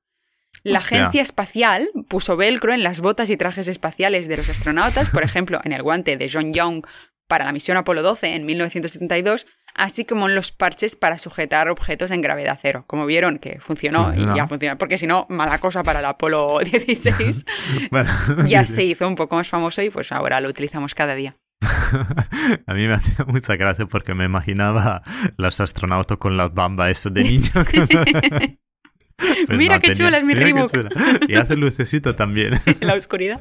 [0.63, 0.99] La Hostia.
[0.99, 5.59] agencia espacial puso velcro en las botas y trajes espaciales de los astronautas, por ejemplo,
[5.65, 6.85] en el guante de John Young
[7.27, 12.11] para la misión Apolo 12 en 1972, así como en los parches para sujetar objetos
[12.11, 12.85] en gravedad cero.
[12.87, 14.35] Como vieron que funcionó y Funcionó.
[14.37, 17.45] ya funciona, porque si no, mala cosa para el Apolo 16.
[17.91, 18.09] Bueno,
[18.47, 21.35] ya se hizo un poco más famoso y pues ahora lo utilizamos cada día.
[22.67, 25.01] A mí me hacía mucha gracia porque me imaginaba
[25.37, 27.49] los astronautas con las bambas, eso de niño.
[29.47, 30.69] Pues Mira no, qué tenía- chula es mi Reebok.
[31.29, 32.59] Y hace lucecito también.
[32.65, 33.39] En la oscuridad.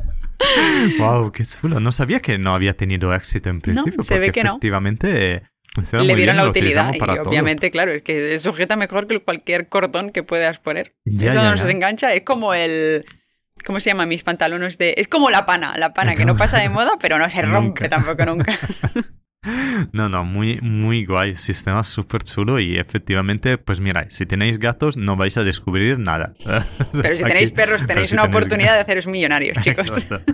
[1.00, 1.80] wow, qué chulo.
[1.80, 4.00] No sabía que no había tenido éxito en principio.
[4.04, 4.50] se ve que no.
[4.50, 5.42] efectivamente eh,
[5.74, 7.28] funciona Le vieron la utilidad y para todo.
[7.28, 10.94] obviamente, claro, es que sujeta mejor que cualquier cordón que puedas poner.
[11.04, 11.64] Ya, Eso ya, no ya.
[11.64, 13.04] se engancha, es como el...
[13.64, 14.06] ¿Cómo se llama?
[14.06, 14.94] Mis pantalones de...
[14.96, 17.84] Es como la pana, la pana que no pasa de moda, pero no se rompe
[17.84, 17.88] Nunca.
[17.88, 18.58] tampoco nunca.
[19.92, 21.36] No, no, muy, muy guay.
[21.36, 26.32] Sistema súper chulo y efectivamente, pues mira, si tenéis gatos no vais a descubrir nada.
[27.02, 29.86] Pero si tenéis perros tenéis una oportunidad de haceros millonarios, chicos.
[29.86, 30.32] Exacto.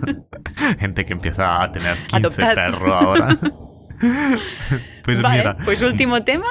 [0.79, 2.55] Gente que empieza a tener 15 Adoptad.
[2.55, 3.37] perros ahora.
[5.03, 6.47] pues vale, mira, pues último tema.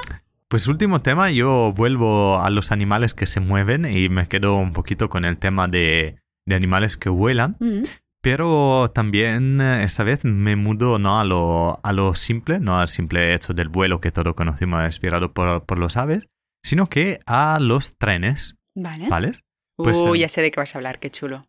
[0.49, 4.75] pues último tema, yo vuelvo a los animales que se mueven y me quedo un
[4.75, 7.57] poquito con el tema de, de animales que vuelan.
[7.61, 7.83] Mm.
[8.23, 12.89] Pero también eh, esta vez me mudo no a lo, a lo simple, no al
[12.89, 16.29] simple hecho del vuelo que todos conocimos inspirado por, por los aves,
[16.63, 19.09] sino que a los trenes, Vale.
[19.09, 19.33] ¿vale?
[19.77, 21.47] Pues, Uy, eh, ya sé de qué vas a hablar, qué chulo.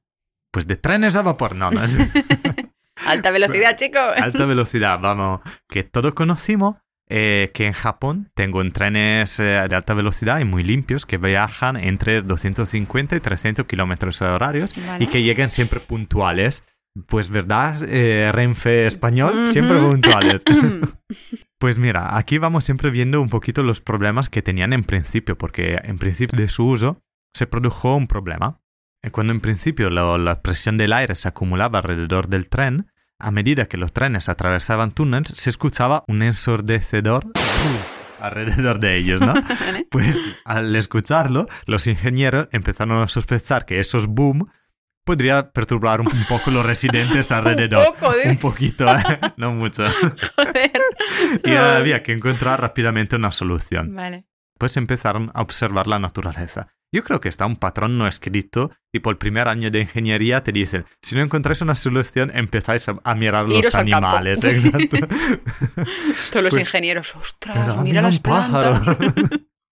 [0.51, 1.81] Pues de trenes a vapor, no, no
[3.07, 4.01] Alta velocidad, chicos.
[4.17, 6.77] alta velocidad, vamos, que todos conocimos,
[7.11, 11.17] eh, que en Japón tengo en trenes eh, de alta velocidad y muy limpios que
[11.17, 15.03] viajan entre 250 y 300 kilómetros horarios Vale.
[15.03, 16.63] y que lleguen siempre puntuales.
[17.07, 19.51] Pues verdad, eh, Renfe español, Ujú.
[19.53, 20.41] siempre puntuales.
[21.59, 25.79] Pues mira, aquí vamos siempre viendo un poquito los problemas que tenían en principio, porque
[25.83, 27.01] en principio de su uso
[27.35, 28.59] se produjo un problema.
[29.11, 32.90] Cuando en principio lo- la presión del aire se acumulaba alrededor del tren,
[33.21, 37.25] a medida que los trenes atravesaban túneles, se escuchaba un ensordecedor
[38.19, 39.33] alrededor de ellos, ¿no?
[39.91, 44.49] Pues al escucharlo, los ingenieros empezaron a sospechar que esos boom
[45.03, 47.85] podría perturbar un, un poco los residentes alrededor.
[47.87, 48.29] Un poco, ¿eh?
[48.29, 49.19] Un poquito, ¿eh?
[49.37, 49.83] no mucho.
[50.35, 50.71] Joder.
[51.43, 53.95] Y había que encontrar rápidamente una solución.
[53.95, 54.25] Vale.
[54.57, 56.67] Pues empezaron a observar la naturaleza.
[56.93, 60.51] Yo creo que está un patrón no escrito, tipo el primer año de ingeniería te
[60.51, 64.43] dicen, si no encontráis una solución, empezáis a, a mirar los Iros animales.
[64.45, 64.97] Exacto.
[66.31, 68.97] Todos los Pues- ingenieros, ostras, mira las plantas.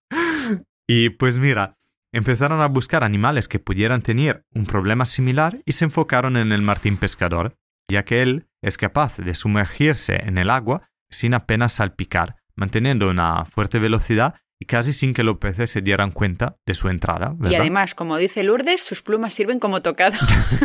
[0.87, 1.77] y pues mira,
[2.13, 6.61] empezaron a buscar animales que pudieran tener un problema similar y se enfocaron en el
[6.61, 7.57] martín pescador,
[7.89, 13.45] ya que él es capaz de sumergirse en el agua sin apenas salpicar, manteniendo una
[13.45, 17.33] fuerte velocidad y casi sin que los peces se dieran cuenta de su entrada.
[17.43, 20.17] Y además, como dice Lourdes, sus plumas sirven como tocado.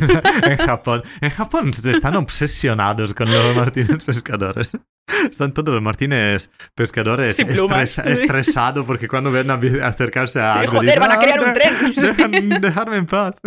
[0.49, 1.03] en Japón.
[1.21, 4.73] En Japón están obsesionados con los martines pescadores.
[5.31, 11.01] Están todos los martines pescadores estresados porque cuando ven a acercarse a algo Joder, dicen,
[11.01, 11.75] van a crear "Ah, un tren".
[11.95, 13.35] dejan- dejarme en paz.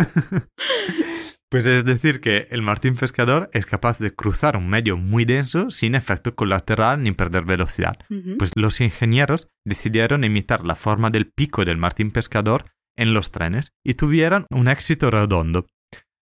[1.49, 5.69] Pues es decir que el martín pescador es capaz de cruzar un medio muy denso
[5.69, 7.97] sin efecto colateral ni perder velocidad.
[8.37, 12.65] Pues los ingenieros decidieron imitar la forma del pico del martín pescador
[12.97, 15.67] en los trenes y tuvieron un éxito redondo.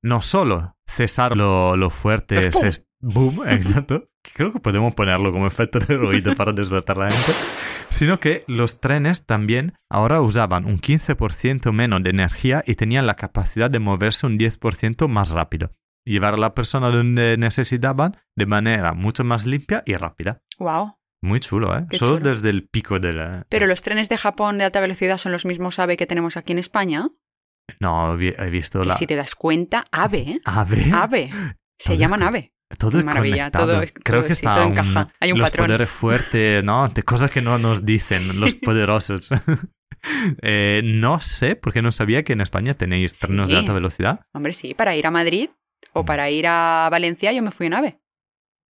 [0.02, 5.46] No solo cesar lo, lo fuerte es boom, exacto, que creo que podemos ponerlo como
[5.46, 7.32] efecto de ruido para despertar la gente,
[7.90, 13.16] sino que los trenes también ahora usaban un 15% menos de energía y tenían la
[13.16, 15.72] capacidad de moverse un 10% más rápido.
[16.06, 20.40] Llevar a la persona donde necesitaban de manera mucho más limpia y rápida.
[20.58, 20.96] Wow.
[21.22, 21.86] Muy chulo, ¿eh?
[21.90, 22.30] Qué Solo chulo.
[22.30, 23.46] desde el pico de la...
[23.50, 26.52] Pero los trenes de Japón de alta velocidad son los mismos AVE que tenemos aquí
[26.52, 27.08] en España.
[27.78, 28.94] No, he visto Que la...
[28.94, 30.40] si te das cuenta, AVE, ¿eh?
[30.44, 30.90] AVE.
[30.92, 31.30] AVE.
[31.78, 32.48] Se llaman AVE.
[32.78, 33.66] Todo es Maravilla, conectado.
[33.80, 35.12] todo- Creo todo- que sí, está todo un- encaja.
[35.20, 35.66] Hay un los patrón.
[35.66, 36.88] poderes fuertes, ¿no?
[36.88, 39.30] De cosas que no nos dicen los poderosos.
[40.40, 43.58] Eh, no sé, porque no sabía que en España tenéis trenes de Sí.
[43.60, 44.20] alta velocidad.
[44.32, 45.50] Hombre, sí, para ir a Madrid
[45.92, 48.00] o para ir a Valencia yo me fui en AVE.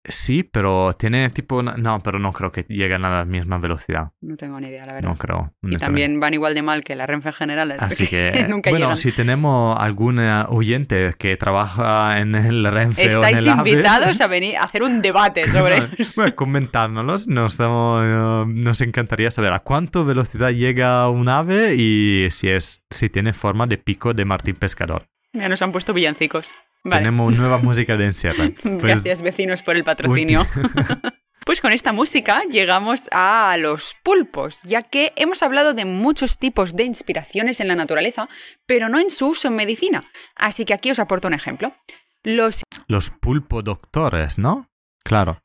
[0.05, 1.57] Sí, pero tiene tipo...
[1.59, 4.11] una- No, pero no creo que lleguen a la misma velocidad.
[4.21, 5.09] No tengo ni idea, la verdad.
[5.09, 5.53] No creo.
[5.61, 7.71] y también van igual de mal que la Renfe en general.
[7.71, 8.97] así Así que, nunca bueno, llegan.
[8.97, 13.69] si tenemos algún eh, oyente que trabaja en el Renfe o en Estáis el AVE,
[13.71, 15.79] invitados a venir a hacer un debate sobre...
[15.81, 15.87] No,
[16.17, 22.27] bueno, comentárnoslos, nos, estamos, eh, nos encantaría saber a cuánto velocidad llega un ave y
[22.31, 25.07] si, es, si tiene forma de pico de Martín Pescador.
[25.31, 26.51] Ya nos han puesto villancicos.
[26.83, 27.01] Vale.
[27.01, 28.43] Tenemos nueva música de encierro.
[28.61, 30.45] Pues, Gracias vecinos por el patrocinio.
[31.45, 36.73] Pues con esta música llegamos a los pulpos, ya que hemos hablado de muchos tipos
[36.73, 38.29] de inspiraciones en la naturaleza,
[38.65, 40.09] pero no en su uso en medicina.
[40.37, 41.75] Así que aquí os aporto un ejemplo.
[42.23, 44.69] Los Los pulpo doctores, ¿no?
[45.03, 45.43] Claro.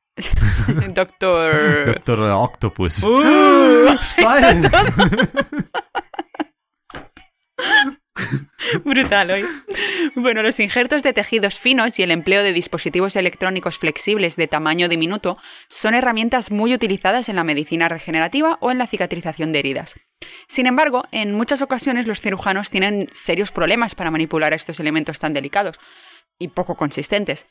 [0.95, 1.87] doctor...
[1.87, 3.03] Doctor Octopus.
[3.03, 3.89] ¡Uh!
[8.85, 9.45] Brutal hoy.
[10.15, 14.89] Bueno, los injertos de tejidos finos y el empleo de dispositivos electrónicos flexibles de tamaño
[14.89, 15.37] diminuto
[15.69, 19.97] son herramientas muy utilizadas en la medicina regenerativa o en la cicatrización de heridas.
[20.47, 25.33] Sin embargo, en muchas ocasiones los cirujanos tienen serios problemas para manipular estos elementos tan
[25.33, 25.79] delicados
[26.39, 27.47] y poco consistentes.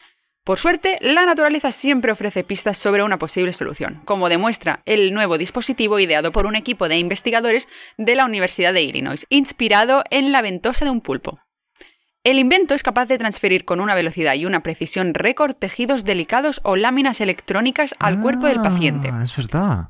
[0.48, 5.38] Por suerte, la naturaleza siempre ofrece pistas sobre una posible solución, como demuestra el nuevo
[5.38, 7.68] dispositivo ideado por un equipo de investigadores
[7.98, 11.38] de la Universidad de Illinois, inspirado en la ventosa de un pulpo.
[12.24, 16.62] El invento es capaz de transferir con una velocidad y una precisión récord tejidos delicados
[16.64, 19.10] o láminas electrónicas al cuerpo del paciente.
[19.12, 19.90] Ah, Es verdad.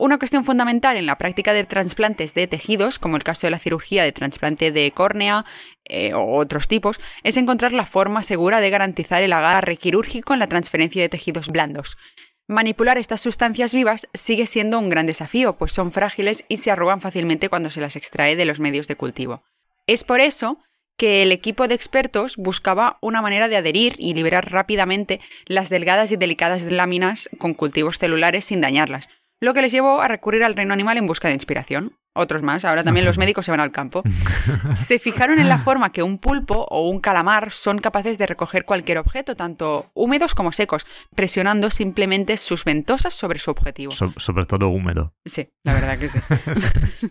[0.00, 3.58] Una cuestión fundamental en la práctica de trasplantes de tejidos, como el caso de la
[3.58, 5.44] cirugía de trasplante de córnea
[5.84, 10.38] eh, o otros tipos, es encontrar la forma segura de garantizar el agarre quirúrgico en
[10.38, 11.98] la transferencia de tejidos blandos.
[12.46, 17.00] Manipular estas sustancias vivas sigue siendo un gran desafío, pues son frágiles y se arrugan
[17.00, 19.40] fácilmente cuando se las extrae de los medios de cultivo.
[19.88, 20.60] Es por eso
[20.96, 26.12] que el equipo de expertos buscaba una manera de adherir y liberar rápidamente las delgadas
[26.12, 29.08] y delicadas láminas con cultivos celulares sin dañarlas,
[29.40, 31.96] lo que les llevó a recurrir al reino animal en busca de inspiración.
[32.14, 34.02] Otros más, ahora también los médicos se van al campo.
[34.74, 38.64] Se fijaron en la forma que un pulpo o un calamar son capaces de recoger
[38.64, 40.84] cualquier objeto, tanto húmedos como secos,
[41.14, 43.92] presionando simplemente sus ventosas sobre su objetivo.
[43.92, 45.14] So- sobre todo húmedo.
[45.24, 46.18] Sí, la verdad que sí.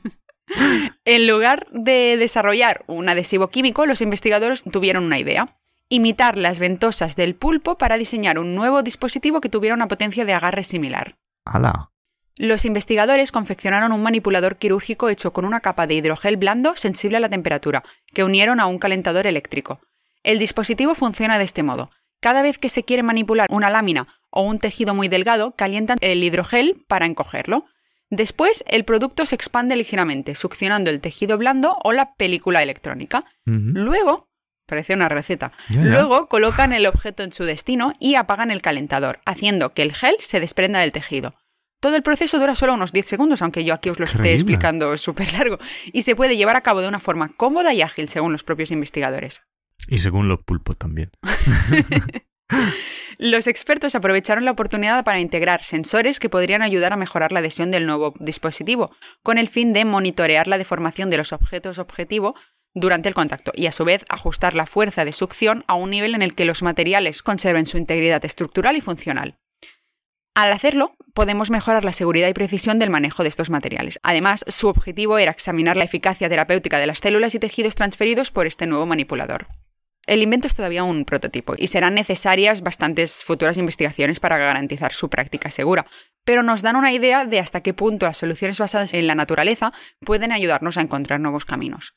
[1.06, 5.58] en lugar de desarrollar un adhesivo químico, los investigadores tuvieron una idea.
[5.90, 10.34] Imitar las ventosas del pulpo para diseñar un nuevo dispositivo que tuviera una potencia de
[10.34, 11.18] agarre similar.
[11.46, 11.92] ¡Hala!
[12.38, 17.20] Los investigadores confeccionaron un manipulador quirúrgico hecho con una capa de hidrogel blando sensible a
[17.20, 17.84] la temperatura,
[18.14, 19.80] que unieron a un calentador eléctrico.
[20.24, 21.90] El dispositivo funciona de este modo.
[22.20, 26.24] Cada vez que se quiere manipular una lámina o un tejido muy delgado, calientan el
[26.24, 27.66] hidrogel para encogerlo.
[28.10, 33.24] Después, el producto se expande ligeramente, succionando el tejido blando o la película electrónica.
[33.46, 34.28] Luego,
[34.68, 35.54] Parece una receta.
[35.70, 40.18] Luego colocan el objeto en su destino y apagan el calentador, haciendo que el gel
[40.20, 41.34] se desprenda del tejido.
[41.80, 44.36] Todo el proceso dura solo unos 10 segundos, aunque yo aquí os lo esté Increíble.
[44.36, 45.60] explicando súper largo,
[45.94, 48.72] y se puede llevar a cabo de una forma cómoda y ágil, según los propios
[48.72, 49.44] investigadores.
[49.88, 51.12] Y según los pulpos también.
[53.18, 57.72] Los expertos aprovecharon la oportunidad para integrar sensores que podrían ayudar a mejorar la adhesión
[57.72, 58.92] del nuevo dispositivo,
[59.24, 62.36] con el fin de monitorear la deformación de los objetos objetivo
[62.74, 66.14] durante el contacto y a su vez ajustar la fuerza de succión a un nivel
[66.14, 69.36] en el que los materiales conserven su integridad estructural y funcional.
[70.38, 74.00] Al hacerlo, podemos mejorar la seguridad y precisión del manejo de estos materiales.
[74.04, 78.46] Además, su objetivo era examinar la eficacia terapéutica de las células y tejidos transferidos por
[78.46, 79.48] este nuevo manipulador.
[80.06, 85.10] El invento es todavía un prototipo y serán necesarias bastantes futuras investigaciones para garantizar su
[85.10, 85.88] práctica segura,
[86.24, 89.72] pero nos dan una idea de hasta qué punto las soluciones basadas en la naturaleza
[90.06, 91.96] pueden ayudarnos a encontrar nuevos caminos.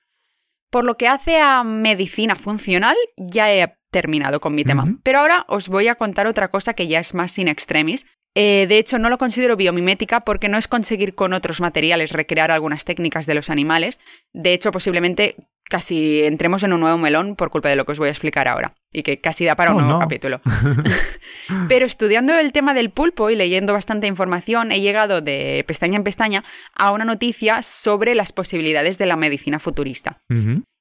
[0.71, 4.87] Por lo que hace a medicina funcional, ya he terminado con mi tema.
[5.03, 8.07] Pero ahora os voy a contar otra cosa que ya es más in extremis.
[8.37, 12.51] Eh, de hecho, no lo considero biomimética porque no es conseguir con otros materiales recrear
[12.51, 13.99] algunas técnicas de los animales.
[14.33, 15.35] De hecho, posiblemente
[15.69, 18.47] casi entremos en un nuevo melón por culpa de lo que os voy a explicar
[18.49, 18.73] ahora.
[18.93, 20.01] Y que casi da para un Oh, nuevo no.
[20.01, 20.41] capítulo.
[21.69, 26.05] Pero estudiando el tema del pulpo y leyendo bastante información, he llegado de pestaña en
[26.05, 26.43] pestaña
[26.75, 30.23] a una noticia sobre las posibilidades de la medicina futurista.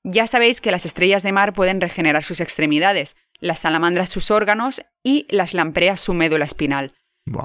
[0.03, 4.81] Ya sabéis que las estrellas de mar pueden regenerar sus extremidades, las salamandras sus órganos
[5.03, 6.93] y las lampreas su médula espinal.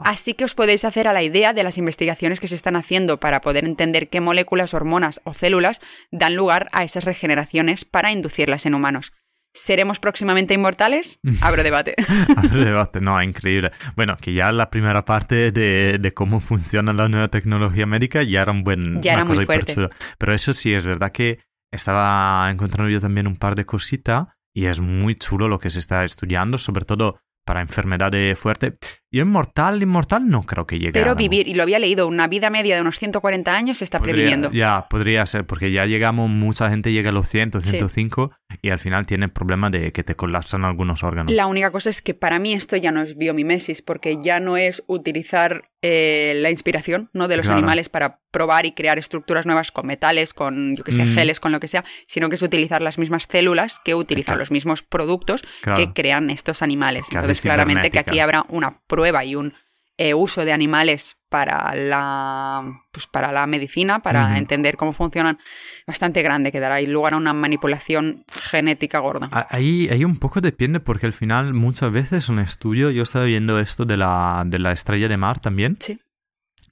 [0.04, 3.18] Así que os podéis hacer a la idea de las investigaciones que se están haciendo
[3.20, 5.80] para poder entender qué moléculas, hormonas o células
[6.10, 9.12] dan lugar a esas regeneraciones para inducirlas en humanos.
[9.56, 11.20] ¿Seremos próximamente inmortales?
[11.40, 11.94] Abro debate.
[12.36, 13.70] Abre debate, no, increíble.
[13.94, 18.42] Bueno, que ya la primera parte de, de cómo funciona la nueva tecnología médica ya
[18.42, 19.00] era un buen...
[19.00, 19.76] Ya era muy fuerte.
[20.18, 21.38] Pero eso sí, es verdad que
[21.70, 25.78] estaba encontrando yo también un par de cositas y es muy chulo lo que se
[25.78, 28.74] está estudiando, sobre todo para enfermedades fuertes.
[29.14, 30.90] Yo inmortal, inmortal no creo que llegue.
[30.92, 34.00] Pero vivir, y lo había leído, una vida media de unos 140 años se está
[34.00, 34.50] previviendo.
[34.50, 37.70] Ya, podría ser, porque ya llegamos, mucha gente llega a los 100, Sí.
[37.70, 41.32] 105 y al final tiene el problema de que te colapsan algunos órganos.
[41.32, 44.56] La única cosa es que para mí esto ya no es biomimesis, porque ya no
[44.56, 47.28] es utilizar eh, la inspiración ¿no?
[47.28, 47.58] de los Claro.
[47.58, 51.14] animales para probar y crear estructuras nuevas con metales, con, yo que sé, Mm.
[51.14, 54.38] geles, con lo que sea, sino que es utilizar las mismas células que utilizan Claro.
[54.40, 55.76] los mismos productos Claro.
[55.76, 57.06] que crean estos animales.
[57.12, 59.52] Entonces, claramente que aquí habrá una prueba y un
[59.96, 64.34] eh, uso de animales para la, pues para la medicina, para Ujú.
[64.36, 65.38] entender cómo funcionan,
[65.86, 69.30] bastante grande, que dará lugar a una manipulación genética gorda.
[69.50, 73.60] Ahí, ahí un poco depende porque al final muchas veces un estudio, yo estaba viendo
[73.60, 76.00] esto de la, de la estrella de mar también, Sí.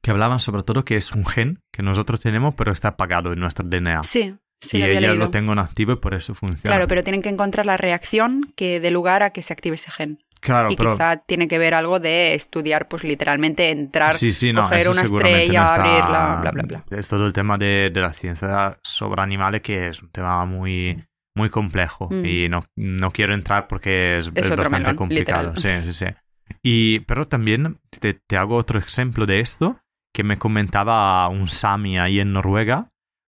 [0.01, 3.39] que hablaban sobre todo que es un gen que nosotros tenemos pero está apagado en
[3.39, 4.03] nuestro DNA.
[4.03, 5.25] Sí, sí, y lo había ella leído.
[5.27, 6.75] lo tengo en activo y por eso funciona.
[6.75, 9.93] Claro, pero tienen que encontrar la reacción que dé lugar a que se active ese
[9.93, 10.19] gen.
[10.43, 14.53] Claro, y pero- quizá tiene que ver algo de estudiar, pues literalmente entrar, Sí, sí,
[14.53, 16.99] no, coger una estrella, no está- abrirla, bla, bla, bla.
[16.99, 21.05] Es todo el tema de, de la ciencia sobre animales que es un tema muy,
[21.37, 22.25] muy complejo Mm.
[22.27, 25.53] y no, no quiero entrar porque es, Es es bastante melón, complicado.
[25.55, 25.83] literal.
[25.85, 26.13] Sí, sí, sí.
[26.63, 29.79] Y, pero también te, te hago otro ejemplo de esto
[30.13, 32.89] que me comentaba un Sami ahí en Noruega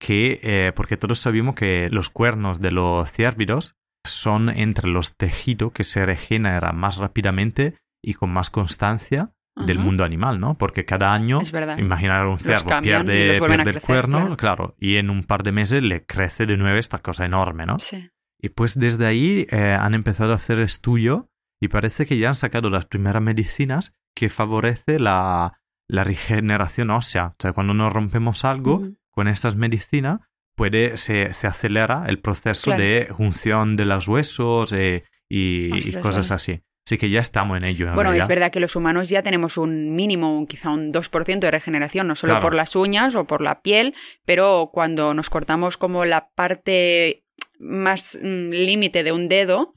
[0.01, 3.75] que, eh, porque todos sabemos que los cuernos de los cérvidos
[4.05, 10.03] son entre los tejidos que se regeneran más rápidamente y con más constancia del mundo
[10.03, 10.55] animal, ¿no?
[10.55, 11.39] Porque cada año,
[11.77, 14.75] imaginar un y pierde, pierde el crecer, cuerno, claro.
[14.77, 17.79] y en un par de meses le crece de nuevo esta cosa enorme, ¿no?
[17.79, 18.09] Sí.
[18.37, 21.29] Y pues desde ahí eh, han empezado a hacer estudio
[21.61, 27.27] y parece que ya han sacado las primeras medicinas que favorece la, la regeneración ósea.
[27.27, 28.97] O sea, cuando nos rompemos algo Ujú.
[29.09, 30.19] con estas medicinas,
[30.55, 32.81] puede, se, se acelera el proceso Claro.
[32.83, 36.35] de junción de los huesos eh, y, cosas vale.
[36.35, 36.61] así.
[36.87, 37.87] Así que ya estamos en ello.
[37.87, 41.39] en Bueno, es verdad que los humanos ya tenemos un mínimo, un- quizá un 2%
[41.47, 42.41] de regeneración, no solo Claro.
[42.43, 43.95] por las uñas o por la piel,
[44.25, 47.23] pero cuando nos cortamos como la parte
[47.59, 49.73] más mm, límite de un dedo,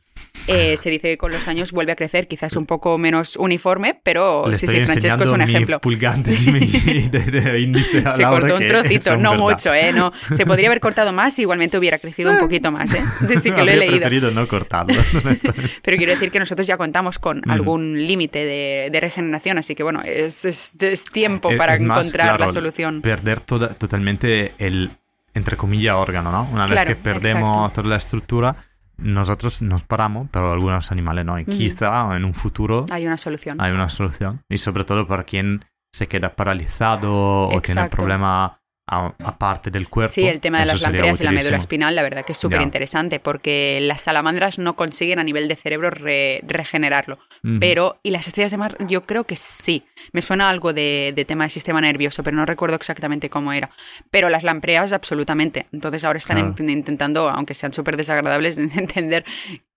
[0.46, 3.98] eh, se dice que con los años vuelve a crecer, quizás un poco menos uniforme,
[4.02, 5.80] pero Le sí, sí, Francesco es un ejemplo.
[5.80, 9.42] pulgante y mi índice a Se cortó un trocito, no verdad.
[9.44, 9.92] mucho, ¿eh?
[9.92, 13.02] No, se podría haber cortado más y igualmente hubiera crecido un poquito más, ¿eh?
[13.26, 13.96] Sí, sí, que lo he leído.
[13.96, 15.00] preferido no cortarlo.
[15.82, 17.50] Pero quiero decir que nosotros ya contamos con Ujú.
[17.50, 22.06] algún límite de, de regeneración, así que bueno, es, es- es tiempo Es- para más,
[22.06, 23.02] encontrar la claro, solución.
[23.02, 24.90] Perder toda- totalmente el,
[25.34, 26.48] entre comillas, órgano, ¿no?
[26.52, 27.72] Una Claro, vez que perdemos exacto.
[27.82, 28.56] toda la estructura,
[28.98, 31.38] nosotros nos paramos, pero algunos animales no.
[31.38, 33.60] Y quizá en un futuro Hay una solución.
[33.60, 34.42] hay una solución.
[34.48, 37.88] Y sobre todo para quien se queda paralizado o tiene
[38.88, 39.16] Exacto.
[39.16, 40.12] problemas aparte del cuerpo.
[40.12, 42.60] Sí, el tema de las lampreas y la médula espinal, la verdad que es súper
[42.60, 47.18] interesante porque las salamandras no consiguen a nivel de cerebro regenerarlo.
[47.60, 49.84] Pero, y las estrellas de mar, yo creo que sí.
[50.12, 53.70] Me suena algo de, tema de sistema nervioso, pero no recuerdo exactamente cómo era.
[54.10, 55.66] Pero las lampreas, absolutamente.
[55.72, 59.24] Entonces ahora están intentando, aunque sean súper desagradables, entender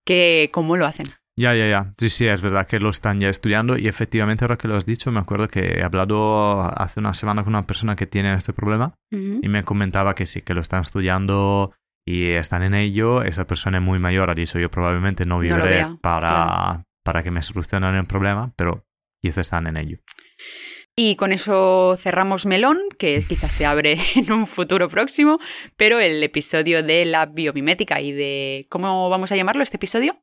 [0.04, 1.06] que, cómo lo hacen.
[1.36, 1.94] Ya, ya, ya.
[1.98, 4.84] Sí, sí, es verdad que lo están ya estudiando y efectivamente ahora que lo has
[4.84, 8.52] dicho, me acuerdo que he hablado hace una semana con una persona que tiene este
[8.52, 11.72] problema y me comentaba que sí, que lo están estudiando
[12.06, 13.22] y están en ello.
[13.22, 17.42] Esa persona es muy mayor, ha dicho yo probablemente no viviré para, para que me
[17.42, 18.84] solucionen el problema, pero
[19.22, 19.98] quizás están en ello.
[20.94, 25.38] Y con eso cerramos Melón, que quizás se abre en un futuro próximo,
[25.76, 28.66] pero el episodio de la biomimética y de...
[28.68, 30.21] ¿Cómo vamos a llamarlo este episodio?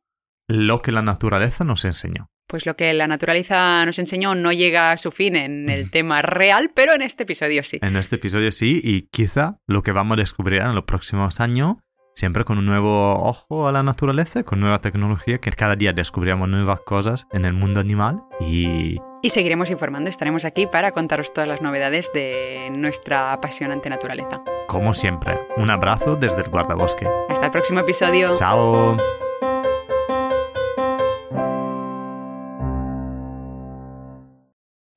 [0.50, 2.30] Lo que la naturaleza nos enseñó.
[2.47, 6.22] Pues lo que la naturaleza nos enseñó no llega a su fin en el tema
[6.22, 7.78] real, pero en este episodio sí.
[7.82, 11.78] En este episodio sí, y quizá lo que vamos a descubrir en los próximos años,
[12.16, 16.50] siempre con un nuevo ojo a la naturaleza, con nueva tecnología, que cada día descubrimos
[16.50, 18.97] nuevas cosas en el mundo animal y...
[19.22, 24.41] Y seguiremos informando, estaremos aquí para contaros todas las novedades de nuestra apasionante naturaleza.
[24.68, 27.06] Como siempre, un abrazo desde el guardabosque.
[27.30, 28.34] Hasta el próximo episodio.
[28.34, 28.97] Chao.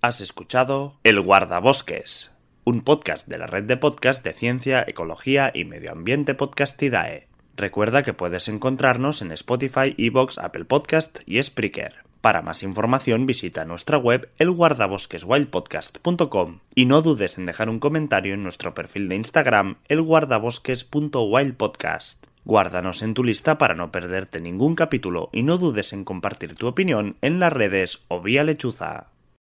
[0.05, 2.33] Has escuchado El Guardabosques,
[2.65, 7.29] un podcast de la red de podcast de ciencia, ecología y medio ambiente Podcastidae.
[7.57, 11.95] Recuerda que puedes encontrarnos en Spotify, Evox, Apple Podcast y Spreaker.
[12.21, 18.43] Para más información visita nuestra web elguardabosqueswildpodcast.com y no dudes en dejar un comentario en
[18.43, 22.27] nuestro perfil de Instagram elguardabosques.wildpodcast.
[22.45, 26.67] Guárdanos en tu lista para no perderte ningún capítulo y no dudes en compartir tu
[26.67, 29.12] opinión en las redes o vía lechuza.